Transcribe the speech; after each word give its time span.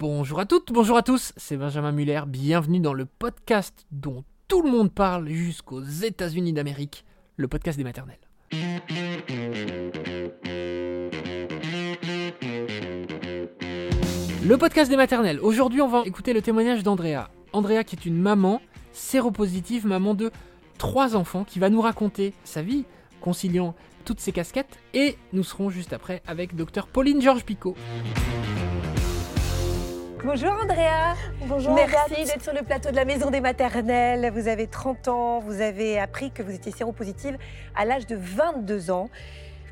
Bonjour 0.00 0.38
à 0.38 0.46
toutes, 0.46 0.70
bonjour 0.70 0.96
à 0.96 1.02
tous, 1.02 1.32
c'est 1.36 1.56
Benjamin 1.56 1.90
Muller, 1.90 2.20
bienvenue 2.28 2.78
dans 2.78 2.92
le 2.92 3.04
podcast 3.04 3.84
dont 3.90 4.22
tout 4.46 4.62
le 4.62 4.70
monde 4.70 4.92
parle 4.92 5.26
jusqu'aux 5.28 5.82
États-Unis 5.82 6.52
d'Amérique, 6.52 7.04
le 7.36 7.48
podcast 7.48 7.76
des 7.76 7.82
maternelles. 7.82 8.20
Le 14.44 14.56
podcast 14.56 14.88
des 14.88 14.96
maternelles. 14.96 15.40
Aujourd'hui, 15.40 15.82
on 15.82 15.88
va 15.88 16.02
écouter 16.06 16.32
le 16.32 16.42
témoignage 16.42 16.84
d'Andrea. 16.84 17.28
Andrea 17.52 17.82
qui 17.82 17.96
est 17.96 18.06
une 18.06 18.20
maman 18.20 18.60
séropositive, 18.92 19.84
maman 19.84 20.14
de 20.14 20.30
trois 20.78 21.16
enfants, 21.16 21.42
qui 21.42 21.58
va 21.58 21.70
nous 21.70 21.80
raconter 21.80 22.34
sa 22.44 22.62
vie, 22.62 22.84
conciliant 23.20 23.74
toutes 24.04 24.20
ses 24.20 24.30
casquettes. 24.30 24.78
Et 24.94 25.16
nous 25.32 25.42
serons 25.42 25.70
juste 25.70 25.92
après 25.92 26.22
avec 26.28 26.54
Dr 26.54 26.86
Pauline 26.86 27.20
Georges 27.20 27.44
Picot. 27.44 27.74
Bonjour 30.24 30.50
Andrea. 30.50 31.14
Bonjour. 31.46 31.74
Merci 31.74 32.24
d'être 32.24 32.42
sur 32.42 32.52
le 32.52 32.62
plateau 32.62 32.90
de 32.90 32.96
la 32.96 33.04
Maison 33.04 33.30
des 33.30 33.40
Maternelles. 33.40 34.32
Vous 34.32 34.48
avez 34.48 34.66
30 34.66 35.06
ans, 35.08 35.38
vous 35.38 35.60
avez 35.60 35.98
appris 35.98 36.32
que 36.32 36.42
vous 36.42 36.50
étiez 36.50 36.72
séropositive 36.72 37.38
à 37.76 37.84
l'âge 37.84 38.06
de 38.06 38.16
22 38.16 38.90
ans. 38.90 39.10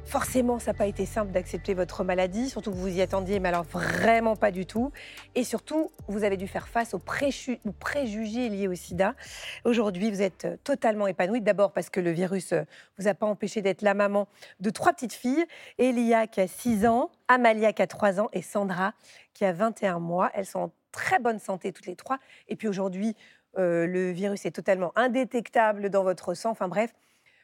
Forcément, 0.07 0.61
ça 0.61 0.71
n'a 0.71 0.79
pas 0.79 0.87
été 0.87 1.05
simple 1.05 1.33
d'accepter 1.33 1.75
votre 1.75 2.05
maladie, 2.05 2.49
surtout 2.49 2.71
que 2.71 2.77
vous 2.77 2.97
y 2.97 3.03
attendiez, 3.03 3.41
mais 3.41 3.49
alors 3.49 3.65
vraiment 3.65 4.37
pas 4.37 4.53
du 4.53 4.65
tout. 4.65 4.93
Et 5.35 5.43
surtout, 5.43 5.91
vous 6.07 6.23
avez 6.23 6.37
dû 6.37 6.47
faire 6.47 6.69
face 6.69 6.95
aux, 6.95 7.01
préjugés 7.01 8.49
liés 8.49 8.69
au 8.69 8.75
sida. 8.77 9.17
Aujourd'hui, 9.65 10.13
vous 10.13 10.23
êtes 10.23 10.45
euh, 10.45 10.57
totalement 10.63 11.09
épanouie. 11.09 11.41
D'abord 11.41 11.73
parce 11.73 11.91
que 11.91 11.99
le 11.99 12.13
virus 12.13 12.53
ne 12.53 12.59
euh, 12.59 12.65
vous 12.99 13.09
a 13.09 13.15
pas 13.15 13.27
empêché 13.27 13.63
d'être 13.63 13.83
la 13.83 13.95
maman 13.95 14.29
de 14.61 14.71
trois 14.71 14.93
petites 14.93 15.13
filles. 15.13 15.45
Elia 15.77 16.29
qui 16.29 16.41
a 16.41 16.47
6 16.47 16.87
ans, 16.87 17.11
Amalia 17.27 17.73
qui 17.73 17.83
a 17.83 17.89
3 17.89 18.21
ans 18.21 18.29
et 18.33 18.43
Sandra 18.43 18.95
qui 19.35 19.45
a 19.45 19.53
21 19.53 19.99
mois. 19.99 20.31
Elles 20.35 20.47
sont 20.47 20.61
en 20.61 20.73
très 20.93 21.19
bonne 21.19 21.41
santé 21.41 21.73
toutes 21.73 21.87
les 21.87 21.97
trois. 21.97 22.19
Et 22.47 22.55
puis 22.55 22.69
aujourd'hui, 22.69 23.17
euh, 23.59 23.87
le 23.87 24.13
virus 24.13 24.47
est 24.47 24.53
totalement 24.53 24.93
indétectable 24.95 25.91
dans 25.91 26.05
votre 26.05 26.35
sang. 26.35 26.51
Enfin 26.51 26.69
bref, 26.69 26.95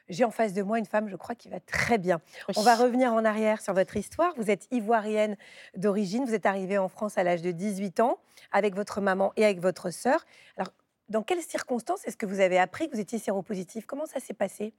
j'ai 0.09 0.25
en 0.25 0.31
face 0.31 0.53
de 0.53 0.63
moi 0.63 0.79
une 0.79 0.87
femme, 0.87 1.09
je 1.09 1.17
crois, 1.17 1.35
qui 1.35 1.49
va 1.49 1.61
très 1.61 1.99
bien. 1.99 2.21
On 2.57 2.63
va 2.63 2.77
revenir 2.77 3.13
en 3.13 3.25
arrière 3.25 3.61
sur 3.61 3.75
votre 3.75 3.97
histoire. 3.97 4.33
Vous 4.37 4.51
êtes 4.51 4.67
ivoirienne 4.71 5.37
d'origine. 5.77 6.25
Vous 6.25 6.35
êtes 6.35 6.47
arrivée 6.47 6.79
en 6.79 6.89
France 6.89 7.19
à 7.19 7.23
l'âge 7.25 7.43
de 7.43 7.51
18 7.51 8.01
ans 8.01 8.19
avec 8.51 8.75
votre 8.75 9.01
maman 9.01 9.33
et 9.37 9.45
avec 9.45 9.61
votre 9.61 9.91
sœur. 9.91 10.25
Alors, 10.57 10.73
dans 11.09 11.23
quelles 11.23 11.43
circonstances 11.43 12.07
est-ce 12.07 12.17
que 12.17 12.27
vous 12.27 12.41
avez 12.41 12.59
appris 12.59 12.89
que 12.89 12.95
vous 12.95 13.01
étiez 13.01 13.19
séropositive? 13.19 13.87
Comment 13.87 14.07
ça 14.07 14.21
s'est 14.21 14.35
passé? 14.35 14.73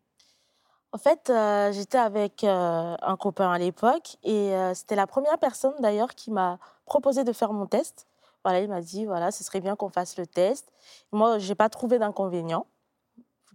En 0.93 0.99
fait, 0.99 1.31
euh, 1.31 1.71
j'étais 1.71 1.97
avec 1.97 2.43
euh, 2.43 2.95
un 3.01 3.17
copain 3.17 3.51
à 3.51 3.57
l'époque 3.57 4.17
et 4.23 4.53
euh, 4.53 4.75
c'était 4.75 4.95
la 4.95 5.07
première 5.07 5.39
personne 5.39 5.73
d'ailleurs 5.79 6.13
qui 6.13 6.29
m'a 6.29 6.59
proposé 6.85 7.23
de 7.23 7.33
faire 7.33 7.51
mon 7.51 7.65
test. 7.65 8.05
Voilà, 8.43 8.59
il 8.59 8.69
m'a 8.69 8.81
dit 8.81 9.05
voilà, 9.05 9.31
ce 9.31 9.43
serait 9.43 9.59
bien 9.59 9.75
qu'on 9.75 9.89
fasse 9.89 10.17
le 10.17 10.27
test. 10.27 10.71
Moi, 11.11 11.39
j'ai 11.39 11.55
pas 11.55 11.69
trouvé 11.69 11.97
d'inconvénient 11.97 12.67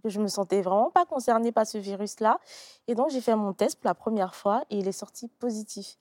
que 0.01 0.09
je 0.09 0.19
me 0.19 0.27
sentais 0.27 0.61
vraiment 0.61 0.89
pas 0.91 1.05
concernée 1.05 1.51
par 1.51 1.67
ce 1.67 1.77
virus-là. 1.77 2.39
Et 2.87 2.95
donc, 2.95 3.09
j'ai 3.09 3.21
fait 3.21 3.35
mon 3.35 3.53
test 3.53 3.79
pour 3.79 3.87
la 3.87 3.95
première 3.95 4.35
fois 4.35 4.63
et 4.69 4.77
il 4.77 4.87
est 4.87 4.93
sorti 4.93 5.27
positif. 5.27 5.97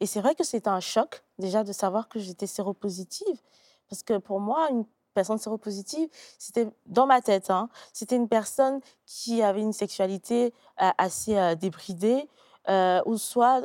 Et 0.00 0.06
c'est 0.06 0.20
vrai 0.20 0.34
que 0.34 0.44
c'était 0.44 0.68
un 0.68 0.80
choc, 0.80 1.22
déjà, 1.38 1.64
de 1.64 1.72
savoir 1.72 2.08
que 2.08 2.18
j'étais 2.18 2.46
séropositive. 2.46 3.40
Parce 3.88 4.02
que 4.02 4.18
pour 4.18 4.40
moi, 4.40 4.68
une 4.70 4.84
personne 5.14 5.38
séropositive, 5.38 6.08
c'était 6.38 6.68
dans 6.86 7.06
ma 7.06 7.20
tête. 7.20 7.50
Hein, 7.50 7.68
c'était 7.92 8.16
une 8.16 8.28
personne 8.28 8.80
qui 9.06 9.42
avait 9.42 9.60
une 9.60 9.72
sexualité 9.72 10.54
euh, 10.80 10.90
assez 10.98 11.36
euh, 11.36 11.54
débridée, 11.54 12.28
euh, 12.68 13.00
ou 13.06 13.16
soit 13.16 13.60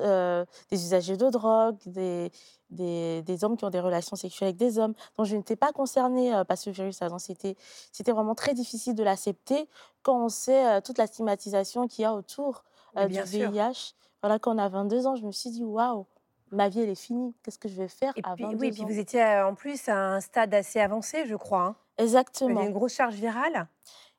des 0.69 0.83
usagers 0.83 1.17
de 1.17 1.29
drogue, 1.29 1.77
des, 1.85 2.31
des, 2.69 3.43
hommes 3.43 3.57
qui 3.57 3.65
ont 3.65 3.69
des 3.69 3.79
relations 3.79 4.15
sexuelles 4.15 4.49
avec 4.49 4.57
des 4.57 4.79
hommes. 4.79 4.93
Donc, 5.17 5.25
je 5.27 5.35
n'étais 5.35 5.55
pas 5.55 5.71
concernée 5.71 6.33
euh, 6.33 6.43
par 6.43 6.57
ce 6.57 6.69
virus. 6.69 6.99
Donc, 6.99 7.21
c'était, 7.21 7.55
c'était 7.91 8.11
vraiment 8.11 8.35
très 8.35 8.53
difficile 8.53 8.95
de 8.95 9.03
l'accepter 9.03 9.67
quand 10.03 10.25
on 10.25 10.29
sait 10.29 10.65
euh, 10.65 10.81
toute 10.81 10.97
la 10.97 11.07
stigmatisation 11.07 11.87
qu'il 11.87 12.03
y 12.03 12.05
a 12.05 12.13
autour 12.13 12.63
euh, 12.97 13.07
du 13.07 13.21
VIH. 13.21 13.93
Voilà, 14.21 14.39
quand 14.39 14.55
on 14.55 14.57
a 14.57 14.69
22 14.69 15.07
ans, 15.07 15.15
je 15.15 15.25
me 15.25 15.31
suis 15.31 15.51
dit, 15.51 15.63
waouh, 15.63 16.05
ma 16.51 16.69
vie, 16.69 16.81
elle 16.81 16.89
est 16.89 16.95
finie. 16.95 17.33
Qu'est-ce 17.43 17.59
que 17.59 17.69
je 17.69 17.75
vais 17.75 17.87
faire 17.87 18.13
à 18.23 18.35
22 18.35 18.57
oui, 18.57 18.69
ans? 18.69 18.71
puis 18.73 18.83
vous 18.93 18.99
étiez 18.99 19.23
en 19.41 19.55
plus 19.55 19.87
à 19.87 20.15
un 20.15 20.21
stade 20.21 20.53
assez 20.53 20.79
avancé, 20.79 21.25
je 21.25 21.35
crois. 21.35 21.61
Hein. 21.61 21.75
Exactement. 21.97 22.61
Vous 22.61 22.67
une 22.67 22.73
grosse 22.73 22.93
charge 22.93 23.15
virale 23.15 23.67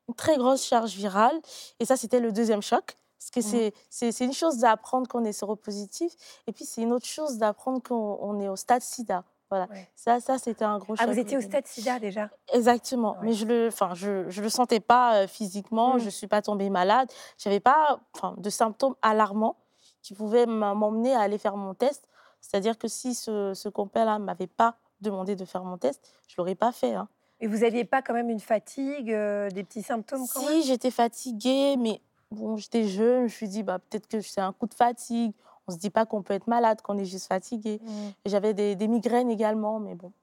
Une 0.07 0.15
très 0.15 0.37
grosse 0.37 0.65
charge 0.65 0.95
virale. 0.95 1.35
Et 1.79 1.85
ça, 1.85 1.97
c'était 1.97 2.19
le 2.19 2.31
deuxième 2.31 2.61
choc. 2.61 2.97
Parce 3.19 3.31
que 3.31 3.67
mmh. 3.67 3.71
c'est 3.89 4.25
une 4.25 4.33
chose 4.33 4.57
d'apprendre 4.57 5.07
qu'on 5.07 5.23
est 5.25 5.33
séropositif, 5.33 6.13
et 6.45 6.51
puis 6.51 6.65
c'est 6.65 6.81
une 6.81 6.91
autre 6.91 7.05
chose 7.07 7.37
d'apprendre 7.37 7.81
qu'on 7.81 8.39
est 8.39 8.49
au 8.49 8.55
stade 8.55 8.81
sida. 8.81 9.23
Voilà. 9.49 9.67
Ça, 9.95 10.19
ça 10.19 10.37
c'était 10.37 10.65
un 10.65 10.77
gros 10.77 10.95
choc. 10.95 11.05
Ah, 11.07 11.11
vous 11.11 11.17
étiez 11.17 11.37
au 11.37 11.41
stade 11.41 11.65
sida 11.65 11.99
déjà? 11.99 12.29
Exactement. 12.53 13.15
Mais 13.21 13.33
je 13.33 13.45
le, 13.45 13.67
enfin, 13.67 13.93
je, 13.93 14.29
je 14.29 14.41
le 14.41 14.49
sentais 14.49 14.81
pas 14.81 15.23
euh, 15.23 15.27
physiquement. 15.27 15.95
Mmh. 15.95 15.99
Je 15.99 16.09
suis 16.09 16.27
pas 16.27 16.41
tombée 16.41 16.69
malade. 16.69 17.09
J'avais 17.37 17.61
pas, 17.61 17.99
de 18.37 18.49
symptômes 18.49 18.95
alarmants 19.01 19.55
qui 20.01 20.13
pouvaient 20.13 20.45
m'emmener 20.45 21.13
à 21.15 21.21
aller 21.21 21.37
faire 21.37 21.55
mon 21.55 21.73
test. 21.73 22.07
C'est-à-dire 22.41 22.77
que 22.77 22.87
si 22.87 23.15
ce, 23.15 23.53
ce 23.53 23.69
compère-là 23.69 24.19
m'avait 24.19 24.47
pas 24.47 24.77
demandé 25.01 25.35
de 25.35 25.45
faire 25.45 25.63
mon 25.63 25.77
test, 25.77 26.05
je 26.27 26.35
l'aurais 26.37 26.55
pas 26.55 26.71
fait. 26.71 26.93
Hein. 26.93 27.07
Et 27.39 27.47
vous 27.47 27.63
aviez 27.63 27.85
pas 27.85 28.01
quand 28.01 28.13
même 28.13 28.29
une 28.29 28.39
fatigue, 28.39 29.11
euh, 29.11 29.49
des 29.49 29.63
petits 29.63 29.83
symptômes 29.83 30.25
quand 30.33 30.41
Si, 30.41 30.63
j'étais 30.63 30.91
fatiguée, 30.91 31.75
mais 31.77 32.01
bon, 32.31 32.57
j'étais 32.57 32.87
jeune, 32.87 33.19
je 33.19 33.23
me 33.23 33.27
suis 33.27 33.47
dit, 33.47 33.63
bah, 33.63 33.79
peut-être 33.79 34.07
que 34.07 34.21
c'est 34.21 34.41
un 34.41 34.53
coup 34.53 34.67
de 34.67 34.73
fatigue. 34.73 35.33
On 35.67 35.73
ne 35.73 35.75
se 35.75 35.81
dit 35.81 35.89
pas 35.89 36.05
qu'on 36.05 36.21
peut 36.21 36.33
être 36.33 36.47
malade 36.47 36.79
quand 36.81 36.95
on 36.95 36.97
est 36.97 37.05
juste 37.05 37.27
fatigué. 37.27 37.81
Mmh. 37.83 37.91
J'avais 38.25 38.53
des, 38.53 38.87
migraines 38.87 39.29
également, 39.29 39.79
mais 39.79 39.95
bon, 39.95 40.13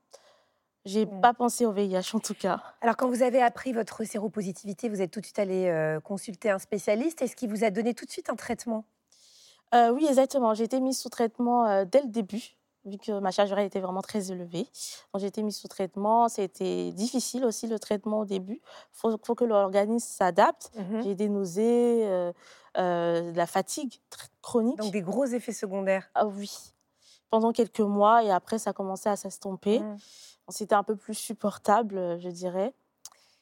j'ai 0.87 1.05
n'ai 1.05 1.13
mmh. 1.13 1.21
pas 1.21 1.35
pensé 1.35 1.67
au 1.67 1.73
VIH 1.73 2.15
en 2.15 2.21
tout 2.21 2.35
cas. 2.35 2.63
Alors, 2.81 2.97
quand 2.97 3.09
vous 3.09 3.23
avez 3.23 3.43
appris 3.43 3.73
votre 3.73 4.05
séropositivité, 4.05 4.89
vous 4.89 5.03
êtes 5.03 5.11
tout 5.11 5.21
de 5.21 5.27
suite 5.27 5.39
allé 5.39 5.67
euh, 5.67 6.01
consulter 6.01 6.51
un 6.51 6.59
spécialiste. 6.59 7.21
Est-ce 7.21 7.37
qu'il 7.37 7.51
vous 7.51 7.63
a 7.63 7.71
donné 7.71 7.93
tout 7.93 8.07
de 8.07 8.11
suite 8.11 8.31
un 8.31 8.37
traitement? 8.37 8.85
Euh, 9.75 9.93
Oui, 9.93 10.07
exactement. 10.07 10.55
J'ai 10.55 10.65
été 10.65 10.81
mise 10.81 10.99
sous 10.99 11.11
traitement 11.11 11.67
euh, 11.67 11.85
dès 11.85 12.01
le 12.01 12.09
début 12.09 12.57
vu 12.85 12.99
que 12.99 13.19
ma 13.19 13.31
charge 13.31 13.49
virale 13.49 13.65
était 13.65 13.81
vraiment 13.81 14.03
très 14.03 14.31
élevée. 14.31 14.65
Donc 15.13 15.21
j'ai 15.21 15.27
été 15.27 15.43
mise 15.43 15.57
sous 15.57 15.69
traitement. 15.69 16.29
C'était 16.29 16.93
difficile 16.93 17.45
aussi 17.45 17.67
le 17.67 17.79
traitement 17.79 18.21
au 18.21 18.25
début. 18.25 18.61
Il 18.63 18.89
faut, 18.93 19.17
faut, 19.23 19.35
que 19.35 19.45
l'organisme 19.45 20.07
s'adapte. 20.07 20.71
Mmh 20.77 21.03
j'ai 21.03 21.15
des 21.15 21.29
nausées, 21.29 22.07
euh, 22.07 22.33
euh, 22.77 23.33
de 23.33 23.37
la 23.37 23.47
fatigue 23.47 24.01
chronique. 24.43 24.79
Donc 24.79 24.93
des 24.93 25.03
gros 25.03 25.25
effets 25.27 25.53
secondaires. 25.53 26.11
Ah 26.15 26.27
oui. 26.27 26.51
Pendant 27.31 27.53
quelques 27.53 27.81
mois 27.81 28.23
et 28.23 28.31
après 28.31 28.59
ça 28.59 28.71
a 28.71 28.73
commencé 28.73 29.09
à 29.09 29.17
s'estomper. 29.17 29.81
Mmh. 29.81 29.97
C'était 30.51 30.75
un 30.75 30.83
peu 30.83 30.97
plus 30.97 31.15
supportable, 31.15 32.19
je 32.21 32.29
dirais. 32.29 32.75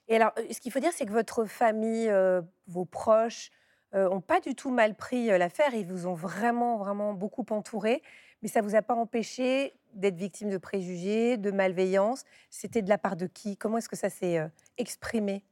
Et 0.08 0.16
alors, 0.16 0.32
ce 0.50 0.60
qu'il 0.60 0.70
faut 0.70 0.78
dire, 0.78 0.92
c'est 0.92 1.06
que 1.06 1.12
votre 1.12 1.44
famille, 1.46 2.08
euh, 2.08 2.42
vos 2.66 2.84
proches, 2.84 3.50
n'ont 3.94 4.22
pas 4.22 4.40
du 4.40 4.54
tout 4.54 4.70
mal 4.70 4.94
pris 4.94 5.26
l'affaire. 5.26 5.74
Ils 5.74 5.86
vous 5.86 6.06
ont 6.06 6.14
vraiment, 6.14 6.78
vraiment 6.78 7.12
beaucoup 7.12 7.44
entouré 7.50 8.02
mais 8.42 8.48
ça 8.48 8.60
ne 8.60 8.68
vous 8.68 8.74
a 8.74 8.82
pas 8.82 8.94
empêché 8.94 9.74
d'être 9.94 10.16
victime 10.16 10.50
de 10.50 10.58
préjugés, 10.58 11.36
de 11.36 11.50
malveillance? 11.50 12.24
C'était 12.50 12.82
de 12.82 12.88
la 12.88 12.98
part 12.98 13.16
de 13.16 13.26
qui? 13.26 13.56
Comment 13.56 13.78
est-ce 13.78 13.88
que 13.88 13.96
ça 13.96 14.10
s'est 14.10 14.38
euh, 14.38 14.48
exprimé? 14.78 15.44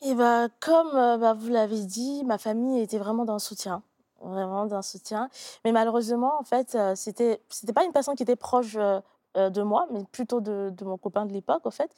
Et 0.00 0.10
eh 0.10 0.14
ben, 0.14 0.48
comme 0.60 0.94
euh, 0.94 1.18
bah, 1.18 1.34
vous 1.34 1.48
l'avez 1.48 1.84
dit, 1.84 2.24
ma 2.24 2.38
famille 2.38 2.80
était 2.80 2.98
vraiment 2.98 3.24
le 3.24 3.38
soutien 3.38 3.82
vraiment 4.20 4.66
d'un 4.66 4.82
soutien. 4.82 5.30
Mais 5.64 5.70
malheureusement, 5.70 6.40
en 6.40 6.42
fait, 6.42 6.74
euh, 6.74 6.96
c'était 6.96 7.40
c'était 7.48 7.72
pas 7.72 7.84
une 7.84 7.92
personne 7.92 8.16
qui 8.16 8.24
était 8.24 8.34
proche 8.34 8.76
de 9.38 9.62
moi, 9.62 9.86
mais 9.90 10.04
plutôt 10.04 10.40
de, 10.40 10.72
mon 10.82 10.98
copain 10.98 11.26
de 11.26 11.32
l'époque, 11.32 11.66
en 11.66 11.70
fait, 11.70 11.90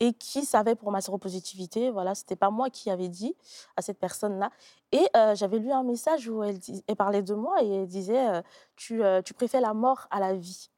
et 0.00 0.12
qui 0.12 0.44
savait 0.44 0.74
pour 0.74 0.90
ma 0.90 1.00
séropositivité. 1.00 1.90
Voilà, 1.90 2.14
c'était 2.14 2.36
pas 2.36 2.50
moi 2.50 2.70
qui 2.70 2.90
avait 2.90 3.08
dit 3.08 3.34
à 3.76 3.82
cette 3.82 3.98
personne-là. 3.98 4.50
Et 4.92 5.06
euh, 5.16 5.34
j'avais 5.34 5.58
lu 5.58 5.70
un 5.72 5.82
message 5.82 6.28
où 6.28 6.42
elle, 6.42 6.58
parlait 6.96 7.22
de 7.22 7.34
moi 7.34 7.62
et 7.62 7.68
elle 7.68 7.86
disait 7.86 8.28
euh, 8.28 8.42
tu, 8.76 9.02
tu 9.24 9.34
préfères 9.34 9.60
la 9.60 9.74
mort 9.74 10.06
à 10.10 10.20
la 10.20 10.34
vie. 10.34 10.70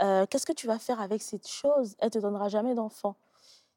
Qu'est-ce 0.00 0.46
que 0.46 0.52
tu 0.52 0.68
vas 0.68 0.78
faire 0.78 1.00
avec 1.00 1.22
cette 1.22 1.48
chose? 1.48 1.96
Elle 1.98 2.10
te 2.10 2.20
donnera 2.20 2.48
jamais 2.48 2.74
d'enfant 2.74 3.16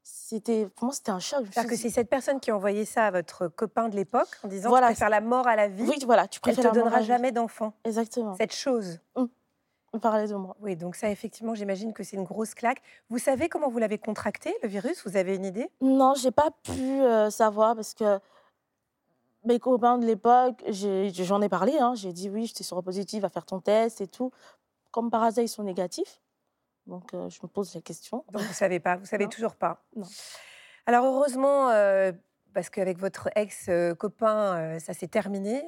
c'était 0.03 0.67
pour 0.67 0.85
moi 0.85 0.93
c'était 0.93 1.11
un 1.11 1.19
choc. 1.19 1.45
cest 1.53 1.69
que 1.69 1.75
c'est 1.75 1.89
cette 1.89 2.09
personne 2.09 2.39
qui 2.39 2.51
a 2.51 2.55
envoyé 2.55 2.85
ça 2.85 3.07
à 3.07 3.11
votre 3.11 3.47
copain 3.47 3.89
de 3.89 3.95
l'époque 3.95 4.29
en 4.43 4.47
disant 4.47 4.69
voilà, 4.69 4.87
tu 4.87 4.93
préfères 4.93 5.09
la 5.09 5.21
mort 5.21 5.47
à 5.47 5.55
la 5.55 5.67
vie. 5.67 5.83
Oui, 5.83 5.97
voilà, 6.05 6.27
tu 6.27 6.39
préfères 6.39 6.65
Elle 6.65 6.71
te 6.71 6.75
donnera 6.75 7.01
jamais 7.01 7.31
d'enfant. 7.31 7.73
Exactement. 7.83 8.35
Cette 8.35 8.53
chose. 8.53 8.99
Mmh. 9.15 9.25
Parlait 9.99 10.27
de 10.27 10.35
moi. 10.35 10.55
Oui, 10.61 10.77
donc 10.77 10.95
ça, 10.95 11.09
effectivement, 11.09 11.53
j'imagine 11.53 11.91
que 11.91 12.03
c'est 12.03 12.15
une 12.15 12.23
grosse 12.23 12.53
claque. 12.53 12.81
Vous 13.09 13.17
savez 13.17 13.49
comment 13.49 13.69
vous 13.69 13.77
l'avez 13.77 13.97
contracté, 13.97 14.55
le 14.63 14.69
virus? 14.69 15.05
Vous 15.05 15.17
avez 15.17 15.35
une 15.35 15.43
idée? 15.43 15.69
Non, 15.81 16.13
j'ai 16.15 16.31
pas 16.31 16.49
pu 16.63 16.71
euh, 16.79 17.29
savoir 17.29 17.75
parce 17.75 17.93
que 17.93 18.19
mes 19.43 19.59
copains 19.59 19.97
de 19.97 20.05
l'époque, 20.05 20.63
j'en 20.69 21.41
ai, 21.41 21.49
parlé. 21.49 21.77
Hein, 21.77 21.93
j'ai 21.95 22.13
dit 22.13 22.29
oui, 22.29 22.45
j'étais 22.45 22.63
séropositive, 22.63 23.25
à 23.25 23.29
faire 23.29 23.45
ton 23.45 23.59
test 23.59 23.99
et 23.99 24.07
tout. 24.07 24.31
Comme 24.91 25.11
par 25.11 25.23
hasard, 25.23 25.43
ils 25.43 25.49
sont 25.49 25.63
négatifs. 25.63 26.21
Donc, 26.87 27.13
euh, 27.13 27.29
je 27.29 27.39
me 27.43 27.49
pose 27.49 27.75
la 27.75 27.81
question. 27.81 28.23
Donc, 28.31 28.43
vous 28.43 28.53
savez 28.53 28.79
pas? 28.79 28.95
Vous 28.95 29.05
savez 29.05 29.27
toujours 29.27 29.55
pas? 29.55 29.83
Non. 29.97 30.07
Alors, 30.85 31.05
heureusement, 31.05 31.69
euh, 31.69 32.13
parce 32.53 32.69
qu'avec 32.69 32.97
votre 32.97 33.27
ex-copain, 33.35 34.79
ça 34.79 34.93
s'est 34.93 35.09
terminé 35.09 35.63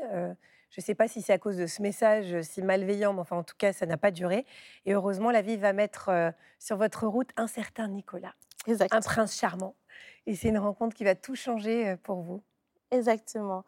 Je 0.73 0.81
ne 0.81 0.85
sais 0.85 0.95
pas 0.95 1.07
si 1.07 1.21
c'est 1.21 1.33
à 1.33 1.37
cause 1.37 1.55
de 1.55 1.67
ce 1.67 1.83
message 1.83 2.41
si 2.41 2.63
malveillant, 2.63 3.13
mais 3.13 3.19
enfin, 3.19 3.37
en 3.37 3.43
tout 3.43 3.53
cas, 3.55 3.73
ça 3.73 3.85
n'a 3.85 3.95
pas 3.95 4.09
duré. 4.09 4.43
Et 4.87 4.95
heureusement, 4.95 5.29
la 5.29 5.43
vie 5.43 5.55
va 5.55 5.71
mettre 5.71 6.09
euh, 6.09 6.31
sur 6.57 6.77
votre 6.77 7.05
route 7.05 7.29
un 7.37 7.45
certain 7.45 7.87
Nicolas, 7.87 8.33
un 8.67 9.01
prince 9.01 9.35
charmant. 9.35 9.75
Et 10.25 10.35
c'est 10.35 10.49
une 10.49 10.57
rencontre 10.57 10.95
qui 10.95 11.03
va 11.03 11.13
tout 11.13 11.35
changer 11.35 11.89
euh, 11.89 11.95
pour 12.01 12.21
vous. 12.21 12.41
Exactement. 12.89 13.65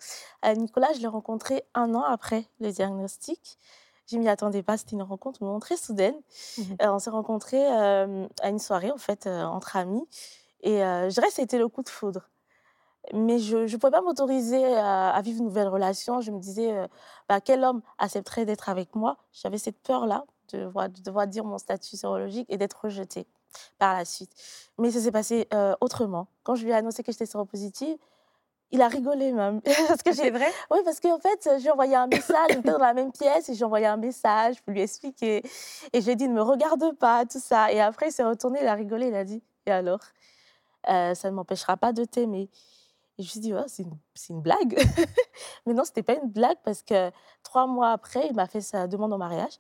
Nicolas, 0.58 0.94
je 0.96 1.00
l'ai 1.00 1.08
rencontré 1.08 1.64
un 1.76 1.94
an 1.94 2.02
après 2.02 2.46
le 2.60 2.72
diagnostic. 2.72 3.60
Je 4.12 4.18
m'y 4.18 4.28
attendais 4.28 4.64
pas, 4.64 4.78
c'était 4.78 4.96
une 4.96 5.04
rencontre 5.04 5.40
vraiment 5.44 5.60
très 5.60 5.78
soudaine. 5.78 6.16
Mmh 6.58 6.62
on 6.80 7.00
s'est 7.00 7.10
rencontrés 7.10 7.66
à 7.66 8.06
une 8.50 8.60
soirée, 8.60 8.92
en 8.92 8.98
fait, 8.98 9.26
entre 9.26 9.78
amis. 9.78 10.08
Et 10.62 10.78
je 10.78 11.10
dirais 11.10 11.28
que 11.28 11.34
c'était 11.34 11.58
le 11.58 11.68
coup 11.68 11.82
de 11.82 11.90
foudre. 11.90 12.30
Mais 13.14 13.40
je 13.40 13.58
ne 13.58 13.78
pouvais 13.78 13.92
pas 13.92 14.02
m'autoriser 14.02 14.64
à, 14.78 15.20
vivre 15.24 15.40
une 15.40 15.46
nouvelle 15.46 15.68
relation. 15.68 16.22
Je 16.22 16.32
me 16.32 16.40
disais, 16.40 16.88
bah, 17.30 17.42
quel 17.42 17.64
homme 17.64 17.82
accepterait 17.98 18.46
d'être 18.46 18.70
avec 18.70 18.96
moi? 18.96 19.18
J'avais 19.32 19.58
cette 19.58 19.80
peur-là 19.82 20.26
de, 20.54 20.66
de, 20.66 21.02
devoir 21.02 21.28
dire 21.28 21.46
mon 21.46 21.58
statut 21.58 21.98
sérologique 21.98 22.48
et 22.50 22.58
d'être 22.58 22.80
rejetée 22.84 23.28
par 23.78 23.96
la 23.96 24.06
suite. 24.06 24.32
Mais 24.78 24.92
ça 24.92 25.00
s'est 25.00 25.12
passé 25.12 25.48
autrement. 25.82 26.28
Quand 26.44 26.56
je 26.56 26.64
lui 26.64 26.72
ai 26.72 26.76
annoncé 26.76 27.04
que 27.04 27.12
j'étais 27.12 27.26
séropositive, 27.26 27.98
il 28.72 28.82
a 28.82 28.88
rigolé 28.88 29.32
même. 29.32 29.62
parce 29.88 30.04
que 30.04 30.14
c'est 30.14 30.32
vrai? 30.32 30.52
Oui, 30.72 30.80
parce 30.84 31.00
qu'en 31.00 31.20
fait, 31.20 31.50
j'ai 31.60 31.72
envoyé 31.72 31.96
un 31.96 32.08
message, 32.08 32.52
on 32.52 32.60
était 32.60 32.72
dans 32.72 32.78
la 32.78 32.94
même 32.94 33.12
pièce, 33.12 33.50
et 33.50 33.54
j'ai 33.54 33.66
envoyé 33.66 33.86
un 33.86 33.98
message 33.98 34.62
pour 34.62 34.74
lui 34.74 34.82
expliquer. 34.82 35.44
Et 35.94 36.02
je 36.02 36.06
lui 36.06 36.12
ai 36.12 36.16
dit, 36.16 36.28
ne 36.28 36.34
me 36.34 36.42
regarde 36.42 36.96
pas, 36.98 37.26
tout 37.26 37.40
ça. 37.40 37.72
Et 37.72 37.80
après, 37.80 38.10
il 38.10 38.12
s'est 38.12 38.24
retourné, 38.24 38.60
il 38.62 38.68
a 38.68 38.74
rigolé, 38.74 39.08
il 39.08 39.16
a 39.16 39.24
dit, 39.24 39.42
et 39.66 39.72
alors? 39.72 40.02
Ça 40.88 41.16
ne 41.26 41.32
m'empêchera 41.32 41.78
pas 41.78 41.94
de 41.94 42.06
t'aimer. 42.06 42.50
Et 43.18 43.24
je 43.24 43.28
me 43.28 43.32
suis 43.32 43.40
dit, 43.40 43.54
oh, 43.54 43.64
c'est 43.68 43.84
une, 44.30 44.42
blague. 44.42 44.78
Mais 45.66 45.74
non, 45.74 45.86
ce 45.86 45.92
n'était 45.92 46.04
pas 46.04 46.16
une 46.16 46.30
blague 46.30 46.58
parce 46.66 46.84
que 46.84 47.12
trois 47.44 47.66
mois 47.66 47.92
après, 47.92 48.28
il 48.28 48.36
m'a 48.36 48.46
fait 48.46 48.62
sa 48.62 48.88
demande 48.88 49.14
en 49.14 49.18
mariage. 49.18 49.54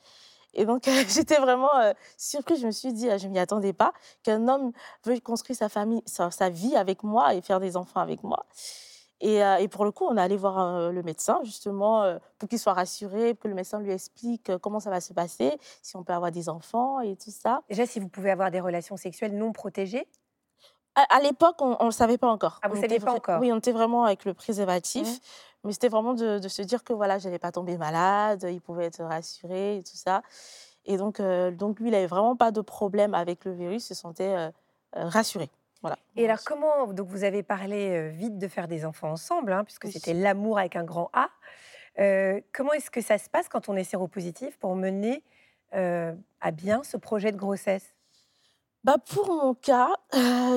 Et 0.54 0.66
donc, 0.66 0.84
j'étais 1.08 1.38
vraiment 1.38 1.72
surprise. 2.18 2.60
Je 2.60 2.68
me 2.68 2.72
suis 2.72 2.92
dit, 2.92 3.08
je 3.18 3.28
ne 3.28 3.32
m'y 3.32 3.40
attendais 3.40 3.72
pas, 3.72 3.94
qu'un 4.24 4.48
homme 4.50 4.72
veuille 5.06 5.22
construire 5.22 5.58
sa 5.58 5.70
famille, 5.70 6.04
sa, 6.06 6.50
vie 6.50 6.76
avec 6.76 7.04
moi 7.04 7.34
et 7.34 7.42
faire 7.42 7.62
des 7.62 7.78
enfants 7.78 8.02
avec 8.02 8.24
moi. 8.24 8.46
Et, 9.22 9.38
et 9.38 9.68
pour 9.70 9.86
le 9.86 9.92
coup, 9.92 10.04
on 10.04 10.18
est 10.18 10.22
allé 10.22 10.36
voir 10.36 10.92
le 10.92 11.04
médecin, 11.04 11.40
justement, 11.44 12.20
pour 12.38 12.50
qu'il 12.50 12.60
soit 12.60 12.74
rassuré, 12.74 13.34
pour 13.34 13.44
que 13.44 13.48
le 13.48 13.56
médecin 13.56 13.80
lui 13.80 13.94
explique 13.94 14.52
comment 14.58 14.82
ça 14.82 14.90
va 14.90 15.00
se 15.00 15.14
passer, 15.14 15.58
si 15.82 15.96
on 15.96 16.04
peut 16.04 16.14
avoir 16.14 16.32
des 16.32 16.50
enfants 16.50 17.00
et 17.00 17.16
tout 17.16 17.32
ça. 17.32 17.62
Déjà, 17.70 17.86
si 17.86 18.02
vous 18.02 18.10
pouvez 18.10 18.32
avoir 18.32 18.52
des 18.52 18.60
relations 18.60 18.98
sexuelles 18.98 19.36
non 19.38 19.54
protégées 19.54 20.08
à, 20.96 21.20
l'époque, 21.22 21.56
on 21.60 21.78
ne 21.80 21.86
le 21.86 21.92
savait 21.92 22.18
pas 22.18 22.28
encore. 22.28 22.60
Ah, 22.62 22.70
vous 22.70 22.76
ne 22.76 22.82
saviez 22.82 23.00
pas 23.00 23.14
encore 23.14 23.42
Oui, 23.42 23.52
on 23.52 23.58
était 23.58 23.72
vraiment 23.72 24.06
avec 24.06 24.26
le 24.26 24.34
préservatif. 24.34 25.08
Mmh. 25.08 25.20
Mais 25.66 25.74
c'était 25.74 25.90
vraiment 25.90 26.14
de, 26.14 26.48
se 26.48 26.62
dire 26.62 26.84
que 26.84 26.94
voilà, 26.94 27.18
je 27.18 27.26
n'allais 27.26 27.40
pas 27.40 27.52
tomber 27.52 27.76
malade, 27.78 28.46
il 28.50 28.62
pouvait 28.62 28.86
être 28.86 29.04
rassuré 29.04 29.78
et 29.78 29.84
tout 29.84 29.98
ça. 29.98 30.22
Et 30.86 30.98
donc, 30.98 31.20
donc 31.20 31.80
lui, 31.80 31.88
il 31.88 31.92
n'avait 31.92 32.06
vraiment 32.06 32.36
pas 32.36 32.52
de 32.52 32.62
problème 32.62 33.16
avec 33.16 33.46
le 33.46 33.52
virus, 33.52 33.84
il 33.86 33.88
se 33.88 33.94
sentait 33.96 34.52
rassuré. 34.94 35.50
Voilà. 35.82 35.98
Et 36.16 36.26
alors, 36.26 36.44
comment 36.46 36.94
donc 36.94 37.08
vous 37.08 37.24
avez 37.24 37.42
parlé 37.42 38.10
vite 38.12 38.38
de 38.38 38.48
faire 38.48 38.68
des 38.68 38.86
enfants 38.86 39.10
ensemble, 39.10 39.54
hein, 39.54 39.64
puisque 39.64 39.88
c'était 39.88 40.14
l'amour 40.14 40.60
avec 40.60 40.76
un 40.76 40.84
grand 40.84 41.10
A. 41.14 41.30
comment 42.54 42.74
est-ce 42.74 42.92
que 42.92 43.02
ça 43.02 43.18
se 43.18 43.28
passe 43.28 43.50
quand 43.50 43.68
on 43.68 43.76
est 43.76 43.84
séropositif 43.84 44.60
pour 44.60 44.76
mener 44.76 45.24
à 45.72 46.52
bien 46.52 46.84
ce 46.84 46.96
projet 46.96 47.32
de 47.32 47.38
grossesse? 47.38 47.95
Bah 48.86 48.98
pour 49.00 49.28
mon 49.34 49.56
cas, 49.56 49.90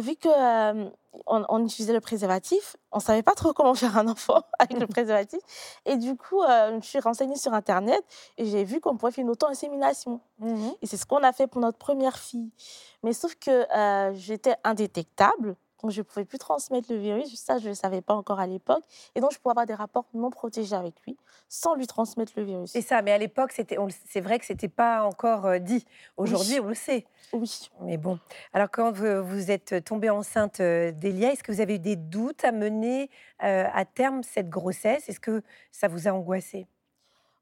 vu 0.03 0.17
que 0.17 0.29
on, 1.27 1.65
utilisait 1.65 1.95
le 1.95 2.01
préservatif, 2.01 2.77
on 2.93 3.01
savait 3.01 3.23
pas 3.23 3.35
trop 3.35 3.55
comment 3.55 3.75
faire 3.75 3.97
un 3.97 4.07
enfant 4.07 4.43
avec 4.59 4.79
le 4.79 4.87
préservatif. 4.87 5.41
Et 5.87 5.97
du 5.97 6.15
coup, 6.15 6.43
je 6.43 6.87
suis 6.87 7.01
renseignée 7.01 7.37
sur 7.37 7.55
Internet 7.55 8.03
et 8.37 8.45
j'ai 8.45 8.65
vu 8.65 8.81
qu'on 8.81 8.99
pouvait 8.99 9.13
faire 9.13 9.23
une 9.23 9.31
auto-insémination. 9.31 10.21
Mmh 10.41 10.69
et 10.83 10.87
c'est 10.87 10.99
ce 10.99 11.07
qu'on 11.07 11.23
a 11.23 11.33
fait 11.33 11.47
pour 11.47 11.63
notre 11.63 11.79
première 11.79 12.19
fille. 12.19 12.53
Mais 13.03 13.15
sauf 13.15 13.35
que 13.35 13.67
j'étais 14.15 14.57
indétectable. 14.63 15.57
Donc, 15.83 15.91
je 15.93 16.01
ne 16.01 16.03
pouvais 16.03 16.25
plus 16.25 16.39
transmettre 16.39 16.93
le 16.93 16.99
virus. 16.99 17.35
Ça, 17.35 17.59
je 17.59 17.65
ne 17.65 17.69
le 17.69 17.75
savais 17.75 18.01
pas 18.01 18.15
encore 18.15 18.41
à 18.41 18.47
l'époque. 18.47 18.83
Et 19.15 19.21
donc, 19.21 19.33
je 19.33 19.39
pouvais 19.39 19.53
avoir 19.53 19.67
des 19.67 19.75
rapports 19.75 20.07
non 20.15 20.31
protégés 20.31 20.75
avec 20.75 20.95
lui 21.07 21.17
sans 21.49 21.75
lui 21.75 21.87
transmettre 21.87 22.33
le 22.37 22.43
virus. 22.43 22.71
C'est 22.71 22.83
ça, 22.83 23.01
mais 23.03 23.13
à 23.13 23.19
l'époque, 23.19 23.53
c'est 23.53 24.21
vrai 24.21 24.39
que 24.39 24.45
ce 24.45 24.53
n'était 24.53 24.69
pas 24.69 25.05
encore 25.05 25.47
euh, 25.47 25.59
dit. 25.59 25.85
Aujourd'hui, 26.17 26.61
on 26.61 26.67
le 26.67 26.75
sait. 26.75 27.07
Oui. 27.33 27.71
Mais 27.83 27.97
bon. 27.97 28.19
Alors, 28.53 28.71
quand 28.71 28.93
vous, 28.93 29.51
êtes 29.51 29.85
tombée 29.85 30.11
enceinte 30.11 30.61
euh, 30.61 30.93
d'Elia, 30.93 31.33
est-ce 31.33 31.43
que 31.43 31.53
vous 31.53 31.61
avez 31.61 31.77
eu 31.77 31.79
des 31.79 31.97
doutes 31.97 32.45
à 32.45 32.53
mener 32.53 33.11
euh, 33.45 33.65
à 33.73 33.85
terme 33.85 34.23
cette 34.23 34.49
grossesse? 34.49 35.09
Est-ce 35.09 35.21
que 35.21 35.43
ça 35.73 35.89
vous 35.89 36.09
a 36.09 36.13
angoissé 36.13 36.67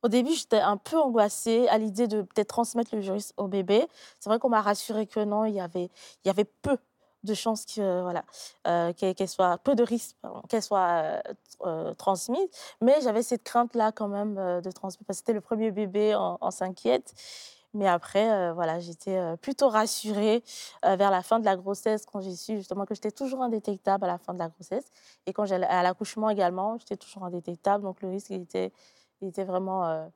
au 0.02 0.08
début, 0.08 0.34
j'étais 0.34 0.60
un 0.60 0.76
peu 0.76 0.96
angoissée 0.98 1.66
à 1.66 1.78
l'idée 1.78 2.06
de 2.06 2.22
peut-être 2.22 2.48
transmettre 2.48 2.94
le 2.94 3.00
virus 3.00 3.32
au 3.38 3.48
bébé. 3.48 3.84
C'est 4.20 4.28
vrai 4.28 4.38
qu'on 4.38 4.50
m'a 4.50 4.60
rassuré 4.60 5.06
que 5.06 5.18
non, 5.18 5.46
il 5.46 5.54
y 5.54 5.60
avait, 5.60 5.90
il 6.24 6.28
y 6.28 6.30
avait 6.30 6.44
peu 6.44 6.76
de 7.26 7.34
chances 7.34 7.66
voilà, 7.78 8.24
euh, 8.66 8.92
qu'elle 8.92 9.28
soit, 9.28 9.58
peu 9.58 9.74
de 9.74 9.82
risques 9.82 10.16
qu'elle 10.48 10.62
soit 10.62 10.88
euh, 10.88 11.20
euh, 11.64 11.94
transmise. 11.94 12.48
Mais 12.80 13.00
j'avais 13.02 13.22
cette 13.22 13.42
crainte-là 13.42 13.92
quand 13.92 14.08
même 14.08 14.34
de 14.34 14.70
transmettre, 14.70 15.14
c'était 15.14 15.32
le 15.32 15.40
premier 15.40 15.70
bébé, 15.70 16.16
on, 16.16 16.50
s'inquiète. 16.50 17.14
Mais 17.74 17.86
après, 17.86 18.52
voilà, 18.52 18.80
j'étais 18.80 19.20
plutôt 19.42 19.68
rassurée 19.68 20.42
vers 20.82 21.10
la 21.10 21.22
fin 21.22 21.38
de 21.38 21.44
la 21.44 21.56
grossesse, 21.56 22.06
quand 22.06 22.20
j'ai 22.20 22.34
su 22.34 22.56
justement 22.56 22.86
que 22.86 22.94
j'étais 22.94 23.10
toujours 23.10 23.42
indétectable 23.42 24.04
à 24.04 24.06
la 24.06 24.18
fin 24.18 24.32
de 24.32 24.38
la 24.38 24.48
grossesse. 24.48 24.86
Et 25.26 25.34
quand 25.34 25.44
j'allais 25.44 25.66
à 25.66 25.82
l'accouchement 25.82 26.30
également, 26.30 26.78
j'étais 26.78 26.96
toujours 26.96 27.24
indétectable. 27.24 27.84
Donc 27.84 28.00
le 28.00 28.08
risque, 28.08 28.30
était, 28.30 28.72
il 29.20 29.28
était 29.28 29.44
vraiment 29.44 30.08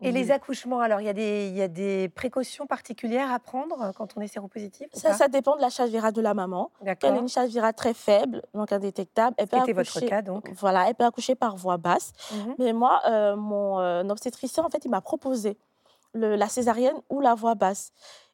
et 0.00 0.12
les 0.12 0.30
accouchements, 0.30 0.80
alors 0.80 1.00
il 1.00 1.06
y, 1.06 1.08
a 1.08 1.12
des, 1.12 1.48
il 1.48 1.56
y 1.56 1.62
a 1.62 1.68
des 1.68 2.08
précautions 2.08 2.66
particulières 2.66 3.32
à 3.32 3.38
prendre 3.40 3.92
quand 3.96 4.16
on 4.16 4.20
est 4.20 4.28
séropositif 4.28 4.86
ça, 4.92 5.12
ça 5.12 5.28
dépend 5.28 5.56
de 5.56 5.60
la 5.60 5.70
charge 5.70 5.90
virale 5.90 6.12
de 6.12 6.20
la 6.20 6.34
maman. 6.34 6.70
Elle 6.84 6.96
a 7.02 7.16
une 7.18 7.28
charge 7.28 7.48
virale 7.48 7.74
très 7.74 7.94
faible, 7.94 8.42
donc 8.54 8.72
indétectable. 8.72 9.34
Elle 9.38 9.48
peut 9.48 9.56
accoucher, 9.56 9.72
votre 9.72 10.06
cas 10.06 10.22
donc 10.22 10.50
Voilà, 10.54 10.88
elle 10.88 10.94
peut 10.94 11.04
accoucher 11.04 11.34
par 11.34 11.56
voie 11.56 11.78
basse. 11.78 12.12
Mmh 12.30 12.36
Mais 12.58 12.72
moi, 12.72 13.00
euh, 13.06 13.36
mon 13.36 13.80
euh, 13.80 14.02
obstétricien, 14.08 14.64
en 14.64 14.70
fait, 14.70 14.84
il 14.84 14.90
m'a 14.90 15.00
proposé 15.00 15.56
le, 16.14 16.36
la 16.36 16.48
césarienne 16.48 16.96
ou 17.10 17.20
la 17.20 17.34
voie 17.34 17.54
basse. 17.54 17.92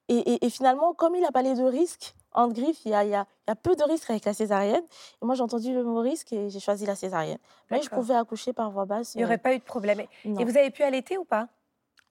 Et, 0.08 0.44
et, 0.44 0.50
finalement, 0.50 0.92
comme 0.92 1.14
il 1.14 1.22
n'a 1.22 1.32
pas 1.32 1.42
les 1.42 1.54
deux 1.54 1.66
risques, 1.66 2.14
en 2.32 2.48
griffe, 2.48 2.84
il 2.84 2.90
y 2.90 2.94
a, 2.94 3.04
y 3.04 3.14
a, 3.14 3.26
y 3.48 3.50
a, 3.50 3.54
peu 3.54 3.74
de 3.74 3.82
risques 3.84 4.10
avec 4.10 4.24
la 4.24 4.34
césarienne. 4.34 4.82
Et 5.22 5.24
moi, 5.24 5.34
j'ai 5.34 5.42
entendu 5.42 5.72
le 5.72 5.82
mot 5.82 6.00
risque 6.00 6.32
et 6.32 6.50
j'ai 6.50 6.60
choisi 6.60 6.84
la 6.84 6.94
césarienne. 6.94 7.38
Mais 7.70 7.80
je 7.80 7.88
pouvais 7.88 8.14
accoucher 8.14 8.52
par 8.52 8.70
voie 8.70 8.84
basse. 8.84 9.14
Il 9.14 9.18
n'y 9.18 9.24
aurait 9.24 9.38
pas 9.38 9.54
eu 9.54 9.58
de 9.58 9.64
problème. 9.64 10.00
Et 10.00 10.44
vous 10.44 10.56
avez 10.56 10.70
pu 10.70 10.82
allaiter 10.82 11.16
ou 11.16 11.24
pas? 11.24 11.48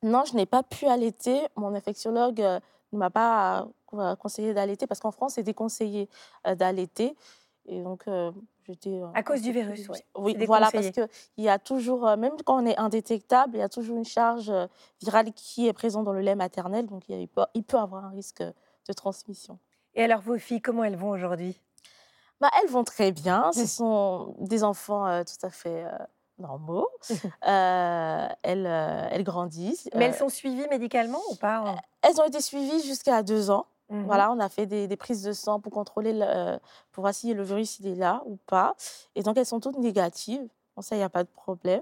Non, 0.02 0.24
je 0.26 0.36
n'ai 0.36 0.46
pas 0.46 0.64
pu 0.64 0.86
allaiter. 0.88 1.42
Mon 1.56 1.74
infectiologue 1.76 2.42
euh, 2.42 2.60
ne 2.92 2.98
m'a 2.98 3.10
pas 3.10 3.68
euh, 3.94 4.16
conseillé 4.16 4.54
d'allaiter 4.54 4.88
parce 4.88 5.00
qu'en 5.00 5.12
France, 5.12 5.36
c'est 5.36 5.44
déconseillé 5.44 6.10
euh, 6.48 6.56
d'allaiter. 6.56 7.16
Et 7.66 7.82
donc, 7.82 8.06
j'étais. 8.66 9.02
À 9.14 9.24
cause 9.24 9.42
du 9.42 9.52
virus, 9.52 9.88
oui. 9.90 10.00
Oui, 10.16 10.46
voilà, 10.46 10.70
parce 10.72 10.92
qu'il 10.92 11.08
y 11.38 11.50
a 11.50 11.60
toujours, 11.60 12.06
même 12.18 12.34
quand 12.46 12.62
on 12.62 12.66
est 12.66 12.78
indétectable, 12.78 13.58
il 13.58 13.60
y 13.60 13.64
a 13.64 13.70
toujours 13.70 13.98
une 13.98 14.06
charge 14.06 14.52
virale 15.02 15.34
qui 15.34 15.68
est 15.68 15.74
présente 15.74 16.06
dans 16.06 16.14
le 16.14 16.22
lait 16.22 16.36
maternel. 16.36 16.86
Donc, 16.88 17.04
il, 17.10 17.28
peut, 17.28 17.46
il 17.54 17.64
peut 17.64 17.78
avoir 17.78 18.06
un 18.06 18.10
risque 18.10 18.42
de 18.42 18.94
transmission. 18.94 19.60
Et 19.96 20.04
alors, 20.04 20.22
vos 20.22 20.38
filles, 20.38 20.62
comment 20.62 20.84
elles 20.84 20.96
vont 20.96 21.10
aujourd'hui? 21.10 21.60
Bah, 22.42 22.50
Elles 22.62 22.70
vont 22.70 22.84
très 22.84 23.12
bien. 23.12 23.52
Ce 23.54 23.66
sont 23.66 24.36
des 24.40 24.64
enfants 24.64 25.24
tout 25.24 25.46
à 25.46 25.50
fait 25.50 25.86
normaux. 26.40 26.88
euh, 27.48 28.28
elles, 28.44 28.68
euh, 28.68 29.08
elles, 29.12 29.24
grandissent. 29.24 29.90
Mais 29.96 30.06
elles 30.06 30.14
euh 30.14 30.18
sont 30.18 30.30
suivies 30.30 30.68
médicalement 30.70 31.22
ou 31.32 31.36
pas 31.36 31.76
Elles 32.02 32.20
ont 32.20 32.26
été 32.26 32.42
suivies 32.42 32.84
jusqu'à 32.84 33.24
deux 33.24 33.50
ans. 33.50 33.66
Mmh 33.90 34.04
voilà, 34.06 34.32
on 34.32 34.40
a 34.40 34.50
fait 34.50 34.66
des, 34.66 34.88
des, 34.88 34.98
prises 34.98 35.24
de 35.24 35.34
sang 35.34 35.60
pour 35.60 35.72
contrôler, 35.72 36.14
le, 36.14 36.24
euh, 36.24 36.58
pour 36.92 37.02
voir 37.02 37.14
si 37.14 37.34
le 37.34 37.44
virus 37.44 37.80
il 37.80 37.88
est 37.88 37.96
là 37.96 38.24
ou 38.26 38.38
pas. 38.48 38.76
Et 39.16 39.24
donc 39.24 39.38
elles 39.38 39.46
sont 39.46 39.60
toutes 39.60 39.78
négatives. 39.78 40.48
Bon, 40.76 40.82
ça, 40.82 40.96
il 40.96 41.00
n'y 41.00 41.04
a 41.04 41.10
pas 41.10 41.24
de 41.24 41.30
problème. 41.30 41.82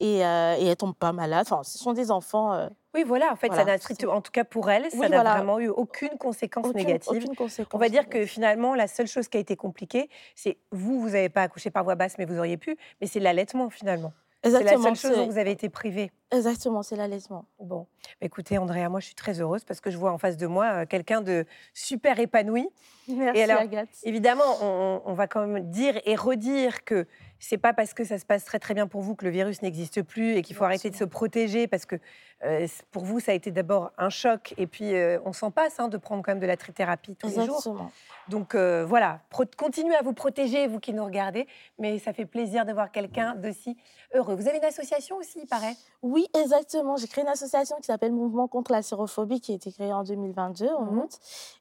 Et, 0.00 0.24
euh, 0.24 0.56
et 0.58 0.66
elles 0.66 0.76
tombent 0.76 0.94
pas 0.94 1.12
malades. 1.12 1.46
Enfin, 1.50 1.64
ce 1.64 1.76
sont 1.76 1.92
des 1.92 2.10
enfants. 2.10 2.68
Oui, 2.94 3.02
voilà, 3.04 3.32
en 3.32 3.36
fait, 3.36 3.52
ça 3.52 3.64
n'a 3.64 3.76
en 4.12 4.20
tout 4.20 4.30
cas 4.30 4.44
pour 4.44 4.70
elle, 4.70 4.90
ça 4.90 5.08
n'a 5.08 5.22
vraiment 5.22 5.58
eu 5.58 5.68
aucune 5.68 6.16
conséquence 6.18 6.72
négative. 6.74 7.24
On 7.72 7.78
va 7.78 7.88
dire 7.88 8.08
que 8.08 8.24
finalement, 8.24 8.74
la 8.74 8.86
seule 8.86 9.08
chose 9.08 9.28
qui 9.28 9.38
a 9.38 9.40
été 9.40 9.56
compliquée, 9.56 10.08
c'est 10.36 10.58
vous, 10.70 11.00
vous 11.00 11.10
n'avez 11.10 11.28
pas 11.28 11.42
accouché 11.42 11.70
par 11.70 11.84
voie 11.84 11.96
basse, 11.96 12.16
mais 12.18 12.26
vous 12.26 12.38
auriez 12.38 12.56
pu, 12.56 12.76
mais 13.00 13.06
c'est 13.06 13.20
l'allaitement 13.20 13.70
finalement. 13.70 14.12
C'est 14.44 14.62
la 14.62 14.78
seule 14.78 14.94
chose 14.94 15.16
dont 15.16 15.26
vous 15.26 15.38
avez 15.38 15.50
été 15.50 15.68
privé. 15.68 16.12
Exactement, 16.30 16.82
c'est 16.82 16.96
l'allaitement. 16.96 17.46
Bon, 17.58 17.86
Bah, 18.20 18.26
écoutez, 18.26 18.58
Andrea, 18.58 18.88
moi 18.90 19.00
je 19.00 19.06
suis 19.06 19.14
très 19.14 19.40
heureuse 19.40 19.64
parce 19.64 19.80
que 19.80 19.90
je 19.90 19.96
vois 19.96 20.12
en 20.12 20.18
face 20.18 20.36
de 20.36 20.46
moi 20.46 20.66
euh, 20.66 20.86
quelqu'un 20.86 21.22
de 21.22 21.46
super 21.72 22.18
épanoui. 22.18 22.68
Merci 23.08 23.42
alors, 23.42 23.62
Agathe. 23.62 23.88
Évidemment, 24.02 24.44
on, 24.60 25.00
on 25.06 25.14
va 25.14 25.26
quand 25.26 25.46
même 25.46 25.70
dire 25.70 25.98
et 26.04 26.14
redire 26.16 26.84
que 26.84 27.06
c'est 27.40 27.56
pas 27.56 27.72
parce 27.72 27.94
que 27.94 28.04
ça 28.04 28.18
se 28.18 28.26
passe 28.26 28.44
très 28.44 28.58
très 28.58 28.74
bien 28.74 28.86
pour 28.86 29.00
vous 29.00 29.14
que 29.14 29.24
le 29.24 29.30
virus 29.30 29.62
n'existe 29.62 30.02
plus 30.02 30.34
et 30.34 30.42
qu'il 30.42 30.54
faut 30.56 30.64
arrêter 30.64 30.90
de 30.90 30.96
se 30.96 31.04
protéger 31.04 31.66
parce 31.68 31.86
que 31.86 31.96
euh, 32.44 32.66
pour 32.90 33.04
vous 33.04 33.20
ça 33.20 33.32
a 33.32 33.34
été 33.34 33.50
d'abord 33.50 33.92
un 33.96 34.10
choc 34.10 34.54
et 34.58 34.66
puis 34.66 34.94
euh, 34.94 35.18
on 35.24 35.32
s'en 35.32 35.50
passe 35.50 35.80
hein, 35.80 35.88
de 35.88 35.96
prendre 35.96 36.22
quand 36.22 36.32
même 36.32 36.40
de 36.40 36.46
la 36.46 36.56
trithérapie 36.56 37.16
tous 37.16 37.28
les 37.28 37.34
jours. 37.46 37.56
Exactement. 37.56 37.90
Donc 38.28 38.54
euh, 38.54 38.84
voilà, 38.84 39.20
continuez 39.56 39.94
à 39.94 40.02
vous 40.02 40.12
protéger 40.12 40.66
vous 40.66 40.80
qui 40.80 40.92
nous 40.92 41.04
regardez, 41.04 41.46
mais 41.78 41.98
ça 41.98 42.12
fait 42.12 42.26
plaisir 42.26 42.66
de 42.66 42.72
voir 42.72 42.90
quelqu'un 42.90 43.34
d'aussi 43.36 43.76
heureux. 44.14 44.34
Vous 44.34 44.48
avez 44.48 44.58
une 44.58 44.64
association 44.64 45.16
aussi, 45.16 45.38
il 45.42 45.46
paraît? 45.46 45.76
Oui, 46.02 46.17
exactement. 46.34 46.96
J'ai 46.96 47.06
créé 47.06 47.22
une 47.22 47.30
association 47.30 47.76
qui 47.76 47.84
s'appelle 47.86 48.12
Mouvement 48.12 48.48
contre 48.48 48.72
la 48.72 48.82
sérophobie, 48.82 49.40
qui 49.40 49.52
a 49.52 49.54
été 49.56 49.70
créée 49.72 49.92
en 49.92 50.02
2022, 50.04 50.68
en 50.68 50.84
Mhm. 50.84 50.98
août, 51.00 51.10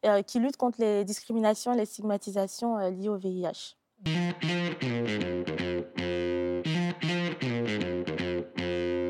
euh, 0.05 0.21
qui 0.21 0.39
lutte 0.39 0.57
contre 0.57 0.79
les 0.81 1.03
discriminations 1.05 1.73
et 1.73 1.77
les 1.77 1.85
stigmatisations 1.85 2.77
euh, 2.77 2.89
liées 2.89 3.09
au 3.09 3.17
VIH. 3.17 3.75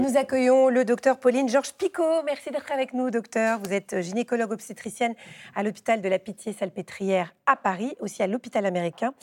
Nous 0.08 0.16
accueillons 0.16 0.70
le 0.70 0.86
docteur 0.86 1.20
Pauline 1.20 1.50
Georges 1.50 1.74
Picot. 1.74 2.24
Merci 2.24 2.50
d'être 2.50 2.72
avec 2.72 2.94
nous, 2.94 3.12
docteur. 3.12 3.60
Vous 3.60 3.74
êtes 3.74 4.00
gynécologue 4.00 4.54
obstétricienne 4.54 5.14
à 5.54 5.64
l'hôpital 5.64 6.02
de 6.02 6.08
la 6.08 6.18
Pitié-Salpêtrière 6.18 7.36
à 7.46 7.58
Paris, 7.58 7.94
aussi 8.00 8.24
à 8.24 8.28
l'hôpital 8.28 8.66
américain. 8.66 9.14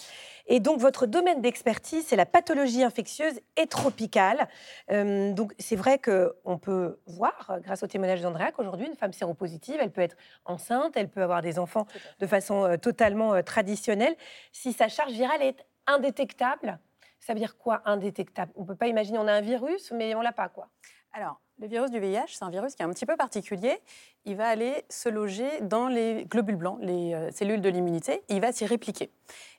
Et 0.46 0.60
donc, 0.60 0.80
votre 0.80 1.06
domaine 1.06 1.40
d'expertise, 1.40 2.04
c'est 2.06 2.16
la 2.16 2.26
pathologie 2.26 2.82
infectieuse 2.82 3.40
et 3.56 3.66
tropicale. 3.66 4.46
Euh, 4.90 5.32
donc, 5.32 5.54
c'est 5.58 5.76
vrai 5.76 5.98
qu'on 5.98 6.58
peut 6.58 6.98
voir, 7.06 7.46
euh, 7.48 7.60
grâce 7.60 7.82
au 7.82 7.86
témoignage 7.86 8.20
d'Andrea, 8.20 8.52
qu'aujourd'hui, 8.52 8.86
une 8.86 8.96
femme 8.96 9.14
séropositive, 9.14 9.78
elle 9.80 9.90
peut 9.90 10.02
être 10.02 10.16
enceinte, 10.44 10.92
elle 10.96 11.08
peut 11.08 11.22
avoir 11.22 11.40
des 11.40 11.58
enfants 11.58 11.86
de 12.20 12.26
façon 12.26 12.64
euh, 12.64 12.76
totalement 12.76 13.32
euh, 13.32 13.40
traditionnelle. 13.40 14.14
Si 14.52 14.74
sa 14.74 14.88
charge 14.88 15.12
virale 15.12 15.40
est 15.40 15.64
indétectable, 15.86 16.78
ça 17.24 17.32
veut 17.32 17.38
dire 17.38 17.56
quoi 17.56 17.80
indétectable? 17.86 18.52
On 18.54 18.62
ne 18.62 18.66
peut 18.66 18.74
pas 18.74 18.86
imaginer, 18.86 19.18
on 19.18 19.26
a 19.26 19.32
un 19.32 19.40
virus, 19.40 19.92
mais 19.92 20.14
on 20.14 20.20
l'a 20.20 20.32
pas, 20.32 20.50
quoi. 20.50 20.68
Alors, 21.12 21.40
le 21.58 21.68
virus 21.68 21.90
du 21.90 21.98
VIH, 21.98 22.26
c'est 22.28 22.44
un 22.44 22.50
virus 22.50 22.74
qui 22.74 22.82
est 22.82 22.84
un 22.84 22.90
petit 22.90 23.06
peu 23.06 23.16
particulier. 23.16 23.80
Il 24.26 24.36
va 24.36 24.48
aller 24.48 24.84
se 24.90 25.08
loger 25.08 25.48
dans 25.62 25.88
les 25.88 26.26
globules 26.26 26.56
blancs, 26.56 26.78
les 26.82 27.14
euh, 27.14 27.30
cellules 27.30 27.62
de 27.62 27.68
l'immunité. 27.70 28.22
Il 28.28 28.40
va 28.40 28.52
s'y 28.52 28.66
répliquer. 28.66 29.10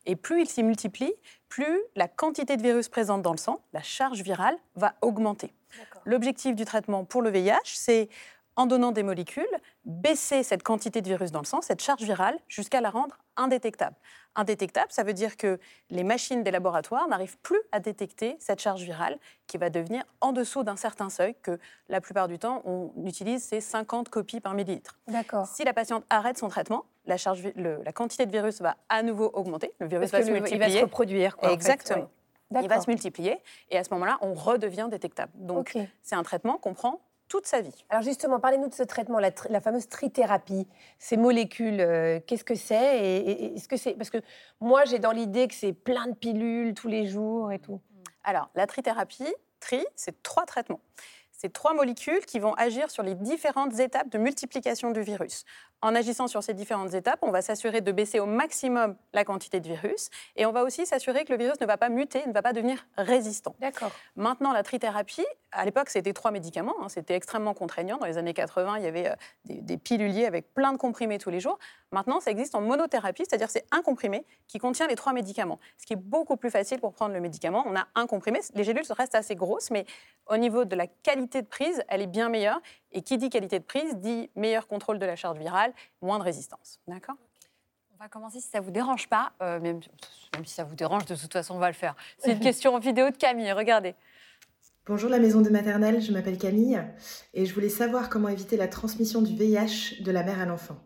Et 0.05 0.15
plus 0.15 0.41
il 0.41 0.47
s'y 0.47 0.61
multiplie, 0.61 1.13
plus 1.49 1.79
la 1.95 2.07
quantité 2.07 2.55
de 2.55 2.61
virus 2.61 2.87
présente 2.87 3.23
dans 3.23 3.31
le 3.31 3.37
sang, 3.37 3.61
la 3.73 3.81
charge 3.81 4.21
virale, 4.21 4.57
va 4.75 4.93
augmenter. 5.01 5.51
L'objectif 6.03 6.55
du 6.55 6.65
traitement 6.65 7.03
pour 7.03 7.21
le 7.21 7.31
VIH, 7.31 7.57
c'est 7.63 8.09
en 8.55 8.65
donnant 8.65 8.91
des 8.91 9.03
molécules, 9.03 9.45
baisser 9.85 10.43
cette 10.43 10.63
quantité 10.63 11.01
de 11.01 11.07
virus 11.07 11.31
dans 11.31 11.39
le 11.41 11.45
sang, 11.45 11.61
cette 11.61 11.81
charge 11.81 12.01
virale, 12.03 12.37
jusqu'à 12.47 12.81
la 12.81 12.89
rendre 12.89 13.17
indétectable. 13.35 13.95
Indétectable, 14.37 14.87
ça 14.91 15.03
veut 15.03 15.13
dire 15.13 15.37
que 15.37 15.59
les 15.89 16.03
machines 16.03 16.43
des 16.43 16.51
laboratoires 16.51 17.07
n'arrivent 17.07 17.37
plus 17.39 17.59
à 17.71 17.79
détecter 17.79 18.35
cette 18.39 18.59
charge 18.61 18.81
virale 18.83 19.17
qui 19.47 19.57
va 19.57 19.69
devenir 19.69 20.03
en 20.21 20.31
dessous 20.33 20.63
d'un 20.63 20.75
certain 20.75 21.09
seuil 21.09 21.35
que 21.41 21.57
la 21.89 22.01
plupart 22.01 22.27
du 22.27 22.37
temps 22.39 22.61
on 22.65 22.91
utilise, 23.05 23.43
c'est 23.43 23.61
50 23.61 24.09
copies 24.09 24.39
par 24.41 24.53
millilitre. 24.53 24.97
D'accord. 25.07 25.45
Si 25.47 25.63
la 25.63 25.73
patiente 25.73 26.03
arrête 26.09 26.37
son 26.37 26.47
traitement, 26.49 26.85
la, 27.05 27.17
charge, 27.17 27.43
le- 27.55 27.81
la 27.83 27.91
quantité 27.93 28.25
de 28.25 28.31
virus 28.31 28.61
va 28.61 28.75
à 28.89 29.03
nouveau 29.03 29.29
augmenter, 29.33 29.71
le 29.79 29.87
virus 29.87 30.11
Parce 30.11 30.23
va 30.23 30.27
se 30.27 30.31
le- 30.31 30.37
il 30.37 30.41
va 30.41 30.47
se 30.47 30.53
multiplier. 30.53 30.81
reproduire. 30.83 31.37
Quoi, 31.37 31.47
en 31.47 31.51
fait, 31.51 31.55
Exactement. 31.55 32.09
Il 32.61 32.67
va 32.69 32.79
se 32.79 32.89
multiplier 32.89 33.37
et 33.71 33.77
à 33.77 33.83
ce 33.83 33.93
moment-là, 33.93 34.17
on 34.21 34.33
redevient 34.33 34.87
détectable. 34.89 35.31
Donc, 35.35 35.77
c'est 36.03 36.15
un 36.15 36.23
traitement 36.23 36.57
qu'on 36.57 36.73
prend 36.73 36.99
toute 37.27 37.47
sa 37.47 37.61
vie. 37.61 37.85
Alors 37.89 38.03
justement, 38.03 38.39
parlez-nous 38.39 38.69
de 38.69 38.73
ce 38.73 38.83
traitement, 38.83 39.19
la, 39.19 39.31
fameuse 39.61 39.87
trithérapie. 39.87 40.67
Ces 40.99 41.17
molécules, 41.17 41.81
euh, 41.81 42.19
qu'est-ce 42.25 42.43
que 42.43 42.55
c'est 42.55 42.99
et, 42.99 43.17
et- 43.17 43.43
et 43.45 43.55
est-ce 43.55 43.67
que 43.67 43.77
c'est 43.77 43.93
parce 43.93 44.09
que 44.09 44.19
moi 44.59 44.85
j'ai 44.85 44.99
dans 44.99 45.11
l'idée 45.11 45.47
que 45.47 45.55
c'est 45.55 45.73
plein 45.73 46.07
de 46.07 46.13
pilules 46.15 46.73
tous 46.73 46.87
les 46.87 47.05
jours 47.07 47.51
et 47.51 47.59
tout. 47.59 47.81
Alors, 48.23 48.49
la 48.55 48.65
trithérapie, 48.67 49.33
tri, 49.59 49.85
c'est 49.95 50.23
trois 50.23 50.45
traitements. 50.45 50.81
C'est 51.37 51.51
trois 51.51 51.73
molécules 51.73 52.25
qui 52.25 52.39
vont 52.39 52.53
agir 52.53 52.89
sur 52.89 53.03
les 53.03 53.13
différentes 53.13 53.77
étapes 53.79 54.09
de 54.09 54.17
multiplication 54.17 54.91
du 54.91 55.01
virus. 55.01 55.43
En 55.81 55.93
agissant 55.93 56.27
sur 56.27 56.41
ces 56.41 56.53
différentes 56.53 56.93
étapes, 56.93 57.19
on 57.23 57.29
va 57.29 57.41
s'assurer 57.41 57.81
de 57.81 57.91
baisser 57.91 58.19
au 58.21 58.25
maximum 58.25 58.95
la 59.13 59.25
quantité 59.25 59.59
de 59.59 59.67
virus 59.67 60.09
et 60.37 60.45
on 60.45 60.53
va 60.53 60.63
aussi 60.63 60.85
s'assurer 60.85 61.25
que 61.25 61.33
le 61.33 61.37
virus 61.37 61.59
ne 61.59 61.65
va 61.65 61.75
pas 61.77 61.89
muter, 61.89 62.25
ne 62.25 62.31
va 62.31 62.41
pas 62.41 62.53
devenir 62.53 62.87
résistant. 62.97 63.53
D'accord. 63.59 63.91
Maintenant, 64.15 64.53
la 64.53 64.63
trithérapie, 64.63 65.25
à 65.55 65.65
l'époque, 65.65 65.89
c'était 65.89 66.13
trois 66.13 66.31
médicaments. 66.31 66.75
hein, 66.81 66.89
c'était 66.89 67.15
extrêmement 67.15 67.53
contraignant. 67.53 67.97
Dans 67.97 68.05
les 68.05 68.17
années 68.17 68.33
80, 68.33 68.77
il 68.77 68.83
y 68.83 68.87
avait 68.87 69.07
euh, 69.07 69.15
des, 69.45 69.77
piluliers 69.77 70.25
avec 70.25 70.53
plein 70.53 70.73
de 70.73 70.77
comprimés 70.77 71.17
tous 71.17 71.29
les 71.29 71.39
jours. 71.39 71.57
Maintenant, 71.91 72.19
ça 72.19 72.31
existe 72.31 72.55
en 72.55 72.61
monothérapie, 72.61 73.23
c'est-à-dire 73.27 73.49
c'est 73.49 73.65
un 73.71 73.81
comprimé 73.81 74.25
qui 74.47 74.59
contient 74.59 74.87
les 74.87 74.95
trois 74.95 75.13
médicaments. 75.13 75.59
Ce 75.77 75.85
qui 75.85 75.93
est 75.93 75.97
beaucoup 75.97 76.35
plus 76.35 76.51
facile 76.51 76.79
pour 76.79 76.93
prendre 76.93 77.13
le 77.13 77.21
médicament. 77.21 77.63
On 77.65 77.75
a 77.75 77.87
un 77.95 78.05
comprimé. 78.05 78.41
Les 78.53 78.63
gélules 78.63 78.83
restent 78.89 79.15
assez 79.15 79.35
grosses, 79.35 79.71
mais 79.71 79.85
au 80.27 80.37
niveau 80.37 80.65
de 80.65 80.75
la 80.75 80.87
qualité 80.87 81.41
de 81.41 81.47
prise, 81.47 81.83
elle 81.87 82.01
est 82.01 82.07
bien 82.07 82.29
meilleure. 82.29 82.61
Et 82.91 83.01
qui 83.01 83.17
dit 83.17 83.29
qualité 83.29 83.59
de 83.59 83.63
prise 83.63 83.95
dit 83.95 84.29
meilleur 84.35 84.67
contrôle 84.67 84.99
de 84.99 85.05
la 85.05 85.15
charge 85.15 85.37
virale, 85.37 85.73
moins 86.01 86.19
de 86.19 86.23
résistance. 86.23 86.79
D'accord? 86.87 87.15
On 87.97 88.03
va 88.03 88.09
commencer 88.09 88.41
si 88.41 88.49
ça 88.49 88.59
vous 88.59 88.71
dérange 88.71 89.07
pas, 89.07 89.31
euh, 89.41 89.59
même, 89.61 89.79
même 90.33 90.45
si 90.45 90.53
ça 90.53 90.65
vous 90.65 90.75
dérange, 90.75 91.05
de 91.05 91.15
toute 91.15 91.31
façon 91.31 91.55
on 91.55 91.59
va 91.59 91.67
le 91.67 91.73
faire. 91.73 91.95
C'est 92.17 92.33
une 92.33 92.41
question 92.41 92.75
en 92.75 92.79
vidéo 92.79 93.09
de 93.09 93.15
Camille, 93.15 93.53
regardez. 93.53 93.95
Bonjour 94.87 95.09
la 95.09 95.17
maison 95.17 95.41
de 95.41 95.49
maternelle, 95.49 95.99
je 95.99 96.11
m'appelle 96.11 96.37
Camille 96.37 96.79
et 97.33 97.47
je 97.47 97.53
voulais 97.55 97.69
savoir 97.69 98.07
comment 98.07 98.29
éviter 98.29 98.55
la 98.55 98.67
transmission 98.67 99.23
du 99.23 99.35
VIH 99.35 100.03
de 100.03 100.11
la 100.11 100.21
mère 100.21 100.39
à 100.39 100.45
l'enfant. 100.45 100.77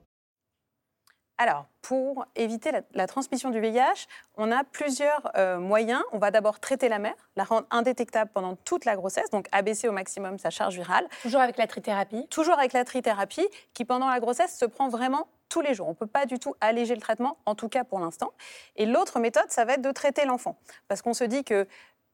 Alors, 1.37 1.65
pour 1.81 2.25
éviter 2.37 2.71
la, 2.71 2.81
la 2.93 3.07
transmission 3.07 3.49
du 3.49 3.59
VIH, 3.59 4.07
on 4.37 4.53
a 4.53 4.63
plusieurs 4.63 5.29
euh, 5.35 5.59
moyens. 5.59 6.01
On 6.13 6.17
va 6.17 6.31
d'abord 6.31 6.61
traiter 6.61 6.87
la 6.87 6.97
mère, 6.97 7.15
la 7.35 7.43
rendre 7.43 7.67
indétectable 7.71 8.31
pendant 8.33 8.55
toute 8.55 8.85
la 8.85 8.95
grossesse, 8.95 9.29
donc 9.31 9.47
abaisser 9.51 9.89
au 9.89 9.91
maximum 9.91 10.39
sa 10.39 10.49
charge 10.49 10.75
virale. 10.75 11.05
Toujours 11.21 11.41
avec 11.41 11.57
la 11.57 11.67
trithérapie. 11.67 12.25
Toujours 12.29 12.57
avec 12.57 12.71
la 12.71 12.85
trithérapie, 12.85 13.47
qui 13.73 13.83
pendant 13.83 14.07
la 14.09 14.21
grossesse 14.21 14.57
se 14.57 14.65
prend 14.65 14.87
vraiment 14.87 15.27
tous 15.49 15.61
les 15.61 15.73
jours. 15.73 15.87
On 15.87 15.91
ne 15.91 15.95
peut 15.95 16.07
pas 16.07 16.25
du 16.25 16.39
tout 16.39 16.55
alléger 16.61 16.95
le 16.95 17.01
traitement, 17.01 17.37
en 17.45 17.55
tout 17.55 17.67
cas 17.67 17.83
pour 17.83 17.99
l'instant. 17.99 18.31
Et 18.75 18.85
l'autre 18.85 19.19
méthode, 19.19 19.49
ça 19.49 19.65
va 19.65 19.73
être 19.73 19.81
de 19.81 19.91
traiter 19.91 20.25
l'enfant. 20.25 20.57
Parce 20.87 21.01
qu'on 21.01 21.13
se 21.13 21.23
dit 21.23 21.43
que 21.43 21.67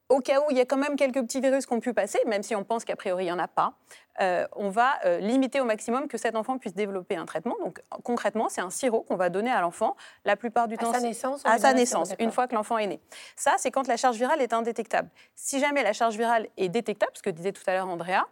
au 0.09 0.19
cas 0.19 0.39
où 0.41 0.51
il 0.51 0.57
y 0.57 0.62
a 0.62 0.65
quand 0.65 0.77
même 0.77 0.95
quelques 0.95 1.21
petits 1.21 1.41
virus 1.41 1.65
qui 1.65 1.74
ont 1.74 1.79
pu 1.79 1.93
passer, 1.93 2.19
même 2.27 2.43
si 2.43 2.55
on 2.55 2.63
pense 2.63 2.85
qu'a 2.85 2.95
priori 2.95 3.24
il 3.24 3.27
n'y 3.27 3.31
en 3.31 3.39
a 3.39 3.47
pas, 3.47 3.74
euh, 4.21 4.47
on 4.55 4.69
va 4.69 4.93
euh, 5.05 5.19
limiter 5.19 5.59
au 5.59 5.65
maximum 5.65 6.07
que 6.07 6.17
cet 6.17 6.35
enfant 6.35 6.57
puisse 6.57 6.74
développer 6.74 7.15
un 7.15 7.25
traitement. 7.25 7.55
Donc 7.63 7.81
concrètement, 8.03 8.47
c'est 8.47 8.62
un 8.62 8.69
sirop 8.69 9.01
qu'on 9.01 9.15
va 9.15 9.29
donner 9.29 9.51
à 9.51 9.62
l'enfant 9.62 9.95
la 10.24 10.35
plupart 10.35 10.67
du 10.67 10.75
À 10.75 10.77
temps. 10.77 10.93
sa 10.93 11.01
naissance. 11.01 11.41
à 11.45 11.57
sa 11.57 11.74
naissance, 11.74 12.13
une 12.19 12.31
fois 12.31 12.47
que 12.47 12.55
l'enfant 12.55 12.77
est 12.77 12.88
né. 12.88 13.01
Ça, 13.35 13.55
c'est 13.57 13.71
quand 13.71 13.88
la 13.88 13.97
charge 13.97 14.17
virale 14.17 14.41
est 14.41 14.53
indétectable. 14.53 15.09
Si 15.35 15.59
jamais 15.59 15.83
la 15.83 15.93
charge 15.93 16.15
virale 16.17 16.47
est 16.55 16.69
détectable, 16.69 17.12
ce 17.15 17.24
que 17.24 17.29
disait 17.29 17.51
tout 17.51 17.63
à 17.67 17.74
l'heure 17.74 17.89
Andrea, 17.89 18.27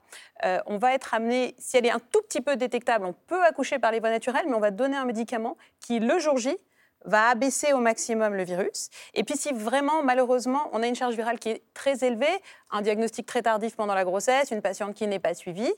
euh, 0.46 0.60
on 0.68 0.78
va 0.78 0.94
être 0.94 1.14
amené, 1.14 1.56
si 1.58 1.78
elle 1.78 1.86
est 1.86 1.92
un 1.92 2.00
tout 2.00 2.22
petit 2.22 2.42
peu 2.42 2.56
détectable, 2.56 3.06
on 3.06 3.14
peut 3.14 3.44
accoucher 3.44 3.80
par 3.80 3.92
les 3.92 4.00
voies 4.00 4.12
naturelles, 4.12 4.46
mais 4.48 4.56
on 4.56 4.62
va 4.62 4.72
donner 4.72 4.96
un 4.96 5.06
médicament 5.06 5.58
qui, 5.80 6.00
le 6.00 6.20
jour 6.20 6.38
J, 6.38 6.58
va 7.06 7.30
abaisser 7.30 7.74
au 7.74 7.80
maximum 7.80 8.34
le 8.34 8.44
virus. 8.44 8.90
Et 9.14 9.24
puis 9.24 9.38
si 9.38 9.52
vraiment, 9.52 10.04
malheureusement, 10.04 10.70
on 10.72 10.84
a 10.84 10.88
une 10.88 10.96
charge 10.96 11.16
virale 11.16 11.40
qui 11.40 11.50
est 11.50 11.64
très 11.74 12.04
élevée, 12.06 12.42
un 12.72 12.82
diagnostic 12.82 13.26
très 13.26 13.42
tardif 13.42 13.76
pendant 13.76 13.94
la 13.94 14.04
grossesse, 14.04 14.52
une 14.52 14.62
patiente 14.62 14.94
qui 14.94 15.08
n'est 15.08 15.20
pas 15.20 15.34
suivie, 15.34 15.74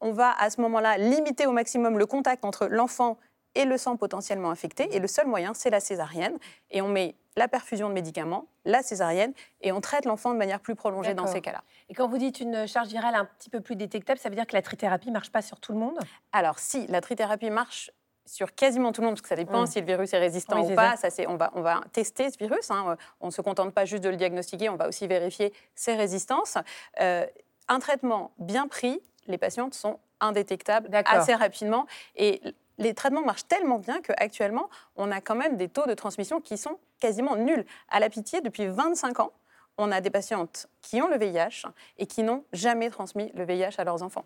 on 0.00 0.12
va 0.12 0.32
à 0.38 0.50
ce 0.50 0.60
moment-là 0.60 0.98
limiter 0.98 1.46
au 1.46 1.52
maximum 1.52 1.98
le 1.98 2.06
contact 2.06 2.44
entre 2.44 2.66
l'enfant 2.66 3.18
et 3.54 3.64
le 3.64 3.78
sang 3.78 3.96
potentiellement 3.96 4.50
infecté. 4.50 4.94
Et 4.94 4.98
le 4.98 5.08
seul 5.08 5.26
moyen, 5.26 5.54
c'est 5.54 5.70
la 5.70 5.80
césarienne. 5.80 6.36
Et 6.70 6.82
on 6.82 6.88
met 6.88 7.14
la 7.36 7.48
perfusion 7.48 7.88
de 7.88 7.94
médicaments, 7.94 8.46
la 8.64 8.82
césarienne, 8.82 9.32
et 9.60 9.72
on 9.72 9.80
traite 9.80 10.04
l'enfant 10.04 10.32
de 10.32 10.38
manière 10.38 10.60
plus 10.60 10.74
prolongée 10.74 11.14
dans 11.14 11.26
ces 11.26 11.40
cas-là. 11.40 11.62
Et 11.88 11.94
quand 11.94 12.08
vous 12.08 12.18
dites 12.18 12.40
une 12.40 12.66
charge 12.66 12.88
virale 12.88 13.14
un 13.14 13.24
petit 13.24 13.50
peu 13.50 13.60
plus 13.60 13.76
détectable, 13.76 14.18
ça 14.18 14.28
veut 14.28 14.34
dire 14.34 14.46
que 14.46 14.54
la 14.54 14.62
trithérapie 14.62 15.10
marche 15.10 15.30
pas 15.30 15.42
sur 15.42 15.60
tout 15.60 15.72
le 15.72 15.78
monde? 15.78 15.98
Alors, 16.32 16.58
si 16.58 16.86
la 16.86 17.00
trithérapie 17.00 17.50
marche 17.50 17.90
sur 18.26 18.54
quasiment 18.54 18.92
tout 18.92 19.00
le 19.00 19.06
monde, 19.06 19.14
parce 19.14 19.22
que 19.22 19.28
ça 19.28 19.36
dépend 19.36 19.62
Mm. 19.62 19.66
si 19.66 19.80
le 19.80 19.86
virus 19.86 20.12
est 20.12 20.18
résistant 20.18 20.62
Oui, 20.64 20.72
ou 20.72 20.74
pas, 20.74 20.96
ça, 20.96 21.08
on, 21.28 21.36
va, 21.36 21.50
on 21.54 21.62
va 21.62 21.80
tester 21.92 22.30
ce 22.30 22.36
virus. 22.38 22.70
hein. 22.70 22.96
On 23.20 23.26
ne 23.26 23.30
se 23.30 23.40
contente 23.40 23.72
pas 23.72 23.84
juste 23.84 24.02
de 24.04 24.08
le 24.08 24.16
diagnostiquer, 24.16 24.68
on 24.68 24.76
va 24.76 24.88
aussi 24.88 25.06
vérifier 25.06 25.52
ses 25.74 25.94
résistances. 25.94 26.58
Euh, 27.00 27.24
un 27.68 27.78
traitement 27.78 28.32
bien 28.38 28.68
pris, 28.68 29.00
les 29.26 29.38
patientes 29.38 29.74
sont 29.74 29.98
indétectables 30.20 30.88
assez 31.06 31.34
rapidement. 31.34 31.86
Et 32.16 32.40
les 32.78 32.94
traitements 32.94 33.22
marchent 33.24 33.46
tellement 33.48 33.78
bien 33.78 34.00
qu'actuellement, 34.00 34.68
on 34.96 35.10
a 35.10 35.20
quand 35.20 35.34
même 35.34 35.56
des 35.56 35.68
taux 35.68 35.86
de 35.86 35.94
transmission 35.94 36.40
qui 36.40 36.58
sont 36.58 36.78
quasiment 37.00 37.36
nuls. 37.36 37.64
À 37.88 38.00
la 38.00 38.08
pitié, 38.10 38.40
depuis 38.40 38.66
25 38.66 39.20
ans, 39.20 39.32
on 39.78 39.90
a 39.92 40.00
des 40.00 40.10
patientes 40.10 40.68
qui 40.80 41.02
ont 41.02 41.08
le 41.08 41.18
VIH 41.18 41.66
et 41.98 42.06
qui 42.06 42.22
n'ont 42.22 42.44
jamais 42.52 42.88
transmis 42.90 43.30
le 43.34 43.44
VIH 43.44 43.74
à 43.78 43.84
leurs 43.84 44.02
enfants. 44.02 44.24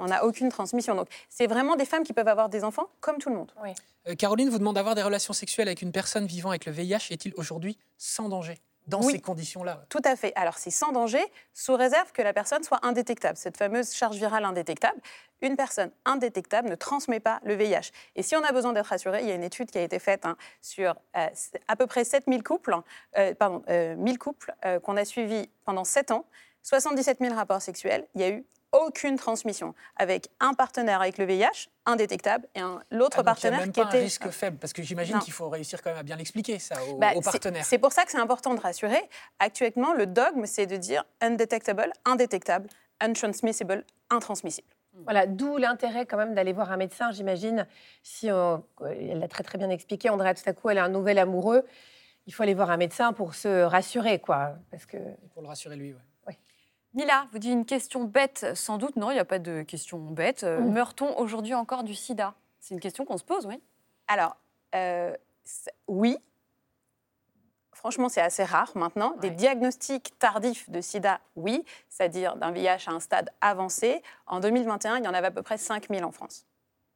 On 0.00 0.06
n'a 0.06 0.24
aucune 0.24 0.48
transmission. 0.48 0.94
Donc, 0.94 1.08
c'est 1.28 1.46
vraiment 1.46 1.76
des 1.76 1.84
femmes 1.84 2.04
qui 2.04 2.12
peuvent 2.12 2.28
avoir 2.28 2.48
des 2.48 2.64
enfants 2.64 2.88
comme 3.00 3.18
tout 3.18 3.28
le 3.30 3.36
monde. 3.36 3.52
Euh, 4.08 4.14
Caroline 4.14 4.48
vous 4.50 4.58
demande 4.58 4.76
d'avoir 4.76 4.94
des 4.94 5.02
relations 5.02 5.32
sexuelles 5.32 5.68
avec 5.68 5.82
une 5.82 5.92
personne 5.92 6.26
vivant 6.26 6.50
avec 6.50 6.66
le 6.66 6.72
VIH 6.72 7.08
est-il 7.10 7.32
aujourd'hui 7.36 7.78
sans 7.98 8.28
danger 8.28 8.58
dans 8.86 9.02
Oui. 9.02 9.14
ces 9.14 9.20
conditions-là? 9.20 9.84
Tout 9.88 10.02
à 10.04 10.14
fait. 10.14 10.32
Alors, 10.36 10.58
c'est 10.58 10.70
sans 10.70 10.92
danger, 10.92 11.20
sous 11.54 11.74
réserve 11.74 12.12
que 12.12 12.22
la 12.22 12.32
personne 12.32 12.62
soit 12.62 12.78
indétectable, 12.86 13.36
cette 13.36 13.56
fameuse 13.56 13.92
charge 13.92 14.16
virale 14.16 14.44
indétectable. 14.44 15.00
Une 15.42 15.56
personne 15.56 15.90
indétectable 16.04 16.70
ne 16.70 16.76
transmet 16.76 17.20
pas 17.20 17.40
le 17.44 17.54
VIH. 17.54 17.90
Et 18.14 18.22
si 18.22 18.36
on 18.36 18.44
a 18.44 18.52
besoin 18.52 18.72
d'être 18.72 18.86
rassuré, 18.86 19.22
il 19.22 19.28
y 19.28 19.32
a 19.32 19.34
une 19.34 19.42
étude 19.42 19.70
qui 19.70 19.78
a 19.78 19.82
été 19.82 19.98
faite 19.98 20.24
hein, 20.24 20.36
sur 20.62 20.94
euh, 21.16 21.26
à 21.68 21.76
peu 21.76 21.86
près 21.86 22.04
7000 22.04 22.42
couples, 22.44 22.76
euh, 23.18 23.34
pardon, 23.34 23.62
euh, 23.68 23.96
1000 23.96 24.18
couples 24.18 24.54
euh, 24.64 24.78
qu'on 24.80 24.96
a 24.96 25.04
suivis 25.04 25.50
pendant 25.64 25.84
7 25.84 26.12
ans, 26.12 26.24
77 26.62 27.18
000 27.20 27.34
rapports 27.34 27.60
sexuels. 27.62 28.06
Il 28.14 28.20
y 28.20 28.24
a 28.24 28.30
eu 28.30 28.44
aucune 28.72 29.16
transmission 29.16 29.74
avec 29.96 30.28
un 30.40 30.54
partenaire 30.54 31.00
avec 31.00 31.18
le 31.18 31.24
VIH 31.24 31.68
indétectable 31.86 32.46
et 32.54 32.60
un- 32.60 32.82
l'autre 32.90 33.18
Ah, 33.20 33.24
partenaire 33.24 33.60
même 33.60 33.72
qui 33.72 33.80
pas 33.80 33.88
était 33.88 33.98
un 33.98 34.00
risque 34.00 34.28
faible, 34.30 34.58
parce 34.58 34.72
que 34.72 34.82
j'imagine 34.82 35.18
qu'il 35.20 35.32
faut 35.32 35.48
réussir 35.48 35.82
quand 35.82 35.90
même 35.90 35.98
à 35.98 36.02
bien 36.02 36.16
l'expliquer 36.16 36.58
ça 36.58 36.76
aux, 36.84 36.96
Bah, 36.98 37.12
aux 37.14 37.20
partenaires. 37.20 37.64
C'est 37.64 37.78
pour 37.78 37.92
ça 37.92 38.04
que 38.04 38.10
c'est 38.10 38.18
important 38.18 38.54
de 38.54 38.60
rassurer. 38.60 39.00
Actuellement, 39.38 39.94
le 39.94 40.06
dogme, 40.06 40.46
c'est 40.46 40.66
de 40.66 40.76
dire 40.76 41.04
undetectable, 41.20 41.92
indétectable, 42.04 42.68
untransmissible, 43.00 43.84
intransmissible. 44.10 44.68
Voilà, 45.04 45.26
d'où 45.26 45.58
l'intérêt 45.58 46.06
quand 46.06 46.16
même 46.16 46.34
d'aller 46.34 46.54
voir 46.54 46.72
un 46.72 46.78
médecin, 46.78 47.12
j'imagine. 47.12 47.66
Si 48.02 48.30
on- 48.32 48.64
elle 48.82 49.18
l'a 49.18 49.28
très 49.28 49.42
très 49.44 49.58
bien 49.58 49.68
expliqué, 49.68 50.08
Andrea, 50.08 50.32
tout 50.32 50.48
à 50.48 50.54
coup, 50.54 50.70
elle 50.70 50.78
a 50.78 50.84
un 50.84 50.88
nouvel 50.88 51.18
amoureux. 51.18 51.64
Il 52.26 52.32
faut 52.34 52.42
aller 52.42 52.54
voir 52.54 52.70
un 52.70 52.78
médecin 52.78 53.12
pour 53.12 53.34
se 53.34 53.62
rassurer, 53.62 54.18
quoi. 54.20 54.54
Parce 54.70 54.86
que 54.86 54.96
Pour 55.34 55.42
le 55.42 55.48
rassurer 55.48 55.76
lui, 55.76 55.92
ouais. 55.92 56.00
Mila, 56.96 57.28
vous 57.30 57.38
dites 57.38 57.52
une 57.52 57.66
question 57.66 58.04
bête, 58.04 58.46
sans 58.54 58.78
doute. 58.78 58.96
Non, 58.96 59.10
il 59.10 59.14
n'y 59.14 59.20
a 59.20 59.26
pas 59.26 59.38
de 59.38 59.62
question 59.62 59.98
bête. 59.98 60.44
Euh. 60.44 60.60
Meurt-on 60.60 61.14
aujourd'hui 61.18 61.52
encore 61.52 61.84
du 61.84 61.94
sida? 61.94 62.34
C'est 62.58 62.72
une 62.72 62.80
question 62.80 63.04
qu'on 63.04 63.18
se 63.18 63.24
pose, 63.24 63.44
oui. 63.44 63.62
Alors, 64.08 64.38
euh, 64.74 65.14
oui. 65.88 66.16
Franchement, 67.74 68.08
c'est 68.08 68.22
assez 68.22 68.44
rare 68.44 68.72
maintenant. 68.76 69.14
Des 69.18 69.28
diagnostics 69.28 70.18
tardifs 70.18 70.70
de 70.70 70.80
sida, 70.80 71.20
oui, 71.36 71.62
c'est-à-dire 71.90 72.36
d'un 72.36 72.50
VIH 72.50 72.86
à 72.86 72.92
un 72.92 73.00
stade 73.00 73.28
avancé. 73.42 74.02
En 74.26 74.40
2021, 74.40 74.96
il 74.96 75.04
y 75.04 75.08
en 75.08 75.12
avait 75.12 75.26
à 75.26 75.30
peu 75.30 75.42
près 75.42 75.58
5000 75.58 76.02
en 76.02 76.12
France, 76.12 76.46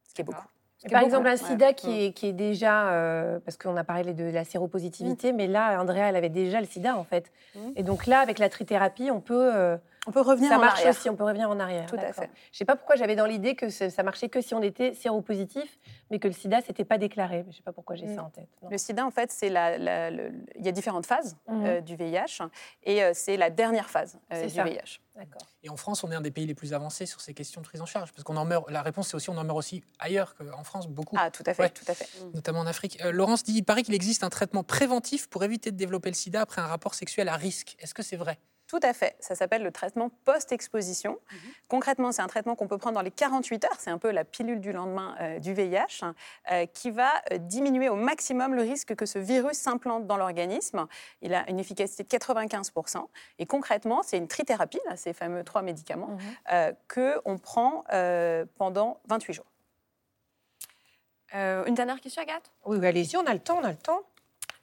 ce 0.07 0.15
qui 0.15 0.21
est 0.21 0.25
beaucoup. 0.25 0.47
Par 0.89 1.03
exemple, 1.03 1.27
un 1.27 1.31
Ouais. 1.31 1.37
sida 1.37 1.73
qui, 1.73 1.89
Mm. 1.89 1.99
est, 1.99 2.11
qui 2.13 2.27
est 2.27 2.33
déjà, 2.33 2.89
euh, 2.91 3.39
parce 3.45 3.57
qu'on 3.57 3.77
a 3.77 3.83
parlé 3.83 4.13
de 4.13 4.23
la 4.31 4.43
séropositivité, 4.43 5.31
mais 5.31 5.47
là, 5.47 5.79
Andrea, 5.81 6.09
elle 6.09 6.15
avait 6.15 6.29
déjà 6.29 6.59
le 6.59 6.65
sida, 6.65 6.97
en 6.97 7.03
fait. 7.03 7.31
Mm. 7.55 7.59
Et 7.75 7.83
donc 7.83 8.07
là, 8.07 8.19
avec 8.19 8.39
la 8.39 8.49
trithérapie, 8.49 9.11
on 9.11 9.19
peut... 9.21 9.51
euh, 9.55 9.77
On 10.07 10.11
peut 10.11 10.21
revenir 10.21 10.49
ça 10.49 10.57
en 10.57 10.59
marche 10.61 10.79
arrière. 10.79 10.89
aussi, 10.97 11.09
on 11.09 11.15
peut 11.15 11.23
revenir 11.23 11.47
en 11.49 11.59
arrière. 11.59 11.85
Tout 11.85 11.95
à 11.95 12.11
fait. 12.11 12.29
Je 12.51 12.57
sais 12.57 12.65
pas 12.65 12.75
pourquoi 12.75 12.95
j'avais 12.95 13.15
dans 13.15 13.27
l'idée 13.27 13.53
que 13.55 13.69
ça 13.69 14.01
marchait 14.03 14.29
que 14.29 14.41
si 14.41 14.55
on 14.55 14.61
était 14.63 14.93
séropositif, 14.95 15.77
mais 16.09 16.17
que 16.17 16.27
le 16.27 16.33
sida, 16.33 16.59
c'était 16.65 16.85
pas 16.85 16.97
déclaré. 16.97 17.45
Je 17.51 17.55
sais 17.57 17.61
pas 17.61 17.71
pourquoi 17.71 17.95
j'ai 17.95 18.07
Mm. 18.07 18.15
ça 18.15 18.23
en 18.23 18.29
tête. 18.31 18.49
Non. 18.63 18.69
Le 18.69 18.77
sida, 18.79 19.05
en 19.05 19.11
fait, 19.11 19.31
c'est 19.31 19.49
la, 19.49 19.77
la- 19.77 20.09
le- 20.09 20.31
il 20.57 20.65
y 20.65 20.69
a 20.69 20.71
différentes 20.71 21.05
phases 21.05 21.37
Mhm. 21.47 21.65
euh, 21.65 21.81
du 21.81 21.95
VIH 21.95 22.41
et 22.83 23.03
euh, 23.03 23.11
c'est 23.13 23.37
la 23.37 23.51
dernière 23.51 23.89
phase 23.91 24.17
euh, 24.33 24.43
du 24.43 24.49
ça. 24.49 24.63
VIH. 24.63 24.99
D'accord. 25.15 25.41
Et 25.61 25.69
en 25.69 25.77
France, 25.77 26.03
on 26.03 26.11
est 26.11 26.15
un 26.15 26.21
des 26.21 26.31
pays 26.31 26.47
les 26.47 26.55
plus 26.55 26.73
avancés 26.73 27.05
sur 27.05 27.21
ces 27.21 27.33
questions 27.35 27.61
de 27.61 27.67
prise 27.67 27.81
en 27.81 27.85
charge, 27.85 28.11
parce 28.11 28.23
qu'on 28.23 28.37
en 28.37 28.45
meurt. 28.45 28.71
La 28.71 28.81
réponse, 28.81 29.09
c'est 29.09 29.15
aussi 29.15 29.29
on 29.29 29.37
en 29.37 29.43
meurt 29.43 29.57
aussi 29.59 29.83
ailleurs 29.99 30.33
qu'en 30.35 30.63
France, 30.63 30.87
beaucoup. 30.87 31.15
Ah, 31.19 31.29
tout 31.29 31.43
à 31.45 31.53
fait, 31.53 31.63
Ouais. 31.63 31.69
tout 31.69 31.85
à 31.87 31.93
fait. 31.93 32.07
notamment 32.33 32.61
en 32.61 32.65
Afrique. 32.65 32.99
Euh, 33.03 33.11
Laurence 33.11 33.43
dit 33.43 33.53
il 33.53 33.63
paraît 33.63 33.83
qu'il 33.83 33.93
existe 33.93 34.23
un 34.23 34.29
traitement 34.29 34.63
préventif 34.63 35.27
pour 35.29 35.43
éviter 35.43 35.71
de 35.71 35.77
développer 35.77 36.09
le 36.09 36.15
sida 36.15 36.41
après 36.41 36.61
un 36.61 36.65
rapport 36.67 36.95
sexuel 36.95 37.29
à 37.29 37.35
risque. 37.35 37.75
Est-ce 37.79 37.93
que 37.93 38.01
c'est 38.01 38.15
vrai? 38.15 38.39
Tout 38.71 38.79
à 38.83 38.93
fait. 38.93 39.17
Ça 39.19 39.35
s'appelle 39.35 39.63
le 39.63 39.71
traitement 39.73 40.09
post-exposition. 40.23 41.19
Concrètement, 41.67 42.13
c'est 42.13 42.21
un 42.21 42.27
traitement 42.27 42.55
qu'on 42.55 42.69
peut 42.69 42.77
prendre 42.77 42.95
dans 42.95 43.01
les 43.01 43.11
48 43.11 43.65
heures. 43.65 43.75
C'est 43.79 43.89
un 43.89 43.97
peu 43.97 44.11
la 44.11 44.23
pilule 44.23 44.61
du 44.61 44.71
lendemain 44.71 45.13
euh, 45.19 45.39
du 45.39 45.53
VIH 45.53 46.05
euh, 46.53 46.65
qui 46.67 46.89
va 46.89 47.11
euh, 47.33 47.37
diminuer 47.37 47.89
au 47.89 47.97
maximum 47.97 48.55
le 48.55 48.61
risque 48.61 48.95
que 48.95 49.05
ce 49.05 49.19
virus 49.19 49.57
s'implante 49.57 50.07
dans 50.07 50.15
l'organisme. 50.15 50.87
Il 51.21 51.33
a 51.33 51.49
une 51.49 51.59
efficacité 51.59 52.03
de 52.03 52.07
95%. 52.07 53.05
Et 53.39 53.45
concrètement, 53.45 54.03
c'est 54.03 54.17
une 54.17 54.29
trithérapie, 54.29 54.79
là, 54.89 54.95
ces 54.95 55.11
fameux 55.11 55.43
trois 55.43 55.63
médicaments, 55.63 56.11
Mhm. 56.11 56.19
euh, 56.53 56.71
qu'on 56.87 57.37
prend 57.39 57.83
euh, 57.91 58.45
pendant 58.57 59.01
28 59.09 59.33
jours. 59.33 59.45
Euh, 61.35 61.65
une 61.65 61.75
dernière 61.75 61.99
question, 61.99 62.21
Agathe? 62.21 62.49
Oui, 62.65 62.85
allez-y, 62.85 63.17
on 63.17 63.25
a 63.25 63.33
le 63.33 63.39
temps, 63.41 63.57
on 63.61 63.65
a 63.65 63.71
le 63.71 63.77
temps. 63.77 64.01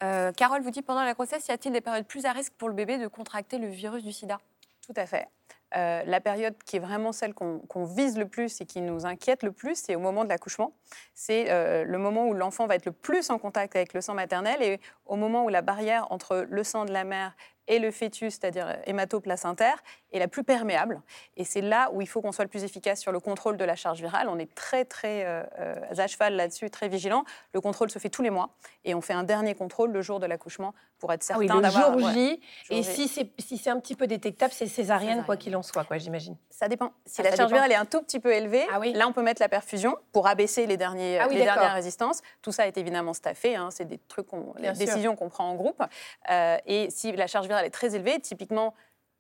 Euh, 0.03 0.33
Carole 0.33 0.63
vous 0.63 0.71
dit 0.71 0.83
pendant 0.83 1.03
la 1.03 1.15
grossesse, 1.15 1.49
y 1.49 1.53
a-t-il 1.53 1.73
des 1.73 1.81
périodes 1.81 2.07
plus 2.07 2.25
à 2.25 2.33
risque 2.33 2.53
pour 2.55 2.69
le 2.69 2.75
bébé 2.75 2.99
de 2.99 3.07
contracter 3.09 3.59
le 3.59 3.69
virus 3.69 4.05
du 4.05 4.13
sida? 4.13 4.39
Tout 4.87 4.95
à 4.97 5.07
fait. 5.07 5.29
Euh, 5.77 6.03
la 6.07 6.21
période 6.21 6.55
qui 6.65 6.77
est 6.77 6.81
vraiment 6.81 7.13
celle 7.13 7.35
qu'on 7.35 7.85
vise 7.85 8.17
le 8.17 8.27
plus 8.27 8.61
et 8.61 8.65
qui 8.65 8.81
nous 8.81 9.05
inquiète 9.05 9.43
le 9.43 9.53
plus, 9.53 9.75
c'est 9.75 9.97
au 9.97 10.01
moment 10.01 10.25
de 10.25 10.31
l'accouchement. 10.31 10.73
C'est 11.15 11.51
euh, 11.51 11.85
le 11.85 11.99
moment 11.99 12.27
où 12.27 12.33
l'enfant 12.33 12.67
va 12.67 12.75
être 12.77 12.87
le 12.87 12.93
plus 12.93 13.29
en 13.29 13.39
contact 13.39 13.77
avec 13.77 13.93
le 13.93 14.01
sang 14.01 14.15
maternel 14.15 14.63
et 14.63 14.81
au 15.05 15.17
moment 15.17 15.45
où 15.45 15.49
la 15.51 15.61
barrière 15.61 16.11
entre 16.11 16.47
le 16.49 16.65
sang 16.65 16.87
de 16.87 16.93
la 16.93 17.05
mère 17.05 17.37
et 17.69 17.79
le 17.79 17.91
fœtus, 17.91 18.35
c'est-à-dire 18.35 18.79
hématoplacentaire, 18.87 19.77
est 20.13 20.19
la 20.19 20.27
plus 20.29 20.43
perméable. 20.43 21.01
Et 21.37 21.45
c'est 21.45 21.61
là 21.61 21.91
où 21.93 22.01
il 22.01 22.09
faut 22.09 22.21
qu'on 22.23 22.33
soit 22.33 22.45
le 22.45 22.51
plus 22.51 22.65
efficace 22.65 23.01
sur 23.01 23.13
le 23.13 23.21
contrôle 23.21 23.57
de 23.57 23.65
la 23.65 23.77
charge 23.77 24.01
virale. 24.01 24.29
On 24.29 24.39
est 24.39 24.53
très, 24.55 24.85
très 24.85 25.25
euh, 25.27 25.43
euh, 25.61 25.75
à 25.97 26.07
cheval 26.07 26.35
là-dessus, 26.35 26.71
très 26.71 26.89
vigilant. 26.89 27.25
Le 27.53 27.61
contrôle 27.61 27.91
se 27.91 27.99
fait 27.99 28.09
tous 28.09 28.23
les 28.23 28.31
mois 28.31 28.51
et 28.85 28.95
on 28.95 29.01
fait 29.01 29.13
un 29.13 29.23
dernier 29.23 29.55
contrôle 29.55 29.93
le 29.93 30.01
jour 30.03 30.19
de 30.19 30.27
l'accouchement 30.27 30.75
pour 30.99 31.13
être 31.13 31.21
Ah 31.25 31.27
certain 31.27 31.41
oui, 31.41 31.49
le 31.49 31.61
d'avoir... 31.61 31.99
jour 31.99 32.11
J. 32.11 32.41
Et 32.71 32.83
si 32.83 33.07
c'est 33.07 33.31
si 33.39 33.71
un 33.71 33.79
petit 33.79 33.95
peu 33.95 34.07
détectable, 34.07 34.53
c'est 34.53 34.67
césarienne, 34.67 35.23
quoi 35.25 35.37
qu'il 35.37 35.55
en 35.55 35.63
soit, 35.63 35.85
quoi, 35.85 35.99
j'imagine. 35.99 36.37
Ça 36.51 36.69
dépend. 36.69 36.93
Si 37.05 37.21
Ah, 37.21 37.25
la 37.25 37.37
charge 37.37 37.51
dépend. 37.51 37.55
virale 37.55 37.73
est 37.73 37.77
un 37.77 37.85
tout 37.85 38.01
petit 38.03 38.19
peu 38.19 38.33
élevée, 38.33 38.67
Ah 38.73 38.81
oui. 38.81 38.93
là, 38.95 39.07
on 39.07 39.13
peut 39.13 39.23
mettre 39.23 39.43
la 39.43 39.49
perfusion 39.49 39.97
pour 40.13 40.27
abaisser 40.27 40.67
les, 40.67 40.77
derniers, 40.77 41.19
Ah 41.21 41.27
oui, 41.29 41.37
les 41.37 41.45
dernières 41.45 41.75
résistances. 41.75 42.23
Tout 42.43 42.51
ça 42.51 42.67
est 42.67 42.77
évidemment 42.79 43.13
staffé. 43.13 43.55
hein, 43.57 43.69
c'est 43.71 43.85
des 43.85 43.99
trucs, 43.99 44.27
décisions 44.75 45.15
qu'on 45.17 45.29
prend 45.29 45.49
en 45.51 45.55
groupe. 45.55 45.83
Euh, 46.31 46.57
et 46.67 46.91
si 46.91 47.13
la 47.13 47.27
charge 47.27 47.47
virale 47.47 47.58
est 47.65 47.71
très 47.71 47.95
élevée, 47.95 48.21
typiquement 48.21 48.75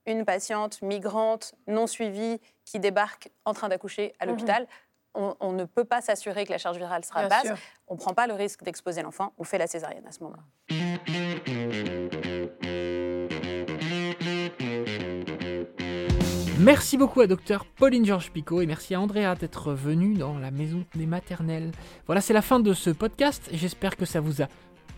une 0.07 0.24
patiente 0.24 0.81
migrante 0.83 1.55
non 1.66 1.87
suivie 1.87 2.40
qui 2.64 2.79
débarque 2.81 3.29
en 3.44 3.53
train 3.55 3.68
d'accoucher 3.68 4.14
à 4.18 4.24
Mhm. 4.27 4.31
l'hôpital, 4.33 4.66
on, 5.14 5.35
on 5.40 5.53
ne 5.53 5.64
peut 5.64 5.85
pas 5.85 6.01
s'assurer 6.01 6.46
que 6.46 6.53
la 6.53 6.59
charge 6.59 6.77
virale 6.79 7.05
sera 7.05 7.20
Bien 7.20 7.29
basse. 7.29 7.46
sûr. 7.46 7.57
On 7.88 7.94
ne 7.94 7.98
prend 7.98 8.14
pas 8.14 8.27
le 8.27 8.35
risque 8.35 8.62
d'exposer 8.62 9.03
l'enfant. 9.03 9.33
On 9.38 9.44
fait 9.44 9.59
la 9.59 9.66
césarienne 9.66 10.07
à 10.07 10.12
ce 10.12 10.22
moment-là. 10.24 11.48
Merci 16.61 16.96
beaucoup 16.96 17.20
à 17.20 17.27
docteur 17.27 17.64
Pauline 17.64 18.05
Georges 18.05 18.31
Picot 18.33 18.61
et 18.61 18.66
merci 18.66 18.94
à 18.94 19.01
Andrea 19.01 19.35
d'être 19.38 19.72
venue 19.72 20.14
dans 20.14 20.38
la 20.38 20.51
maison 20.51 20.85
des 20.96 21.07
maternelles. 21.07 21.70
Voilà, 22.07 22.20
c'est 22.20 22.33
la 22.35 22.42
fin 22.42 22.59
de 22.61 22.72
ce 22.74 22.90
podcast. 22.90 23.48
J'espère 23.53 23.96
que 23.96 24.05
ça 24.05 24.20
vous 24.20 24.42
a 24.42 24.46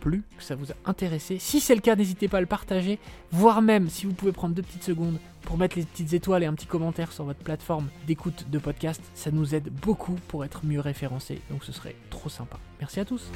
plu, 0.00 0.22
que 0.36 0.42
ça 0.42 0.56
vous 0.56 0.72
a 0.72 0.74
intéressé. 0.86 1.38
Si 1.38 1.60
c'est 1.60 1.74
le 1.74 1.80
cas, 1.80 1.94
n'hésitez 1.94 2.26
pas 2.26 2.38
à 2.38 2.40
le 2.40 2.46
partager, 2.46 2.98
voire 3.30 3.62
même 3.62 3.88
si 3.88 4.06
vous 4.06 4.12
pouvez 4.12 4.32
prendre 4.32 4.54
deux 4.54 4.62
petites 4.62 4.82
secondes 4.82 5.18
pour 5.42 5.56
mettre 5.56 5.76
les 5.76 5.84
petites 5.84 6.12
étoiles 6.12 6.42
et 6.42 6.46
un 6.46 6.54
petit 6.54 6.66
commentaire 6.66 7.12
sur 7.12 7.24
votre 7.24 7.40
plateforme 7.40 7.88
d'écoute 8.06 8.46
de 8.50 8.58
podcast. 8.58 9.02
Ça 9.14 9.30
nous 9.30 9.54
aide 9.54 9.70
beaucoup 9.82 10.16
pour 10.28 10.44
être 10.44 10.64
mieux 10.64 10.80
référencés, 10.80 11.40
donc 11.50 11.64
ce 11.64 11.72
serait 11.72 11.96
trop 12.10 12.28
sympa. 12.28 12.58
Merci 12.80 13.00
à 13.00 13.04
tous. 13.04 13.30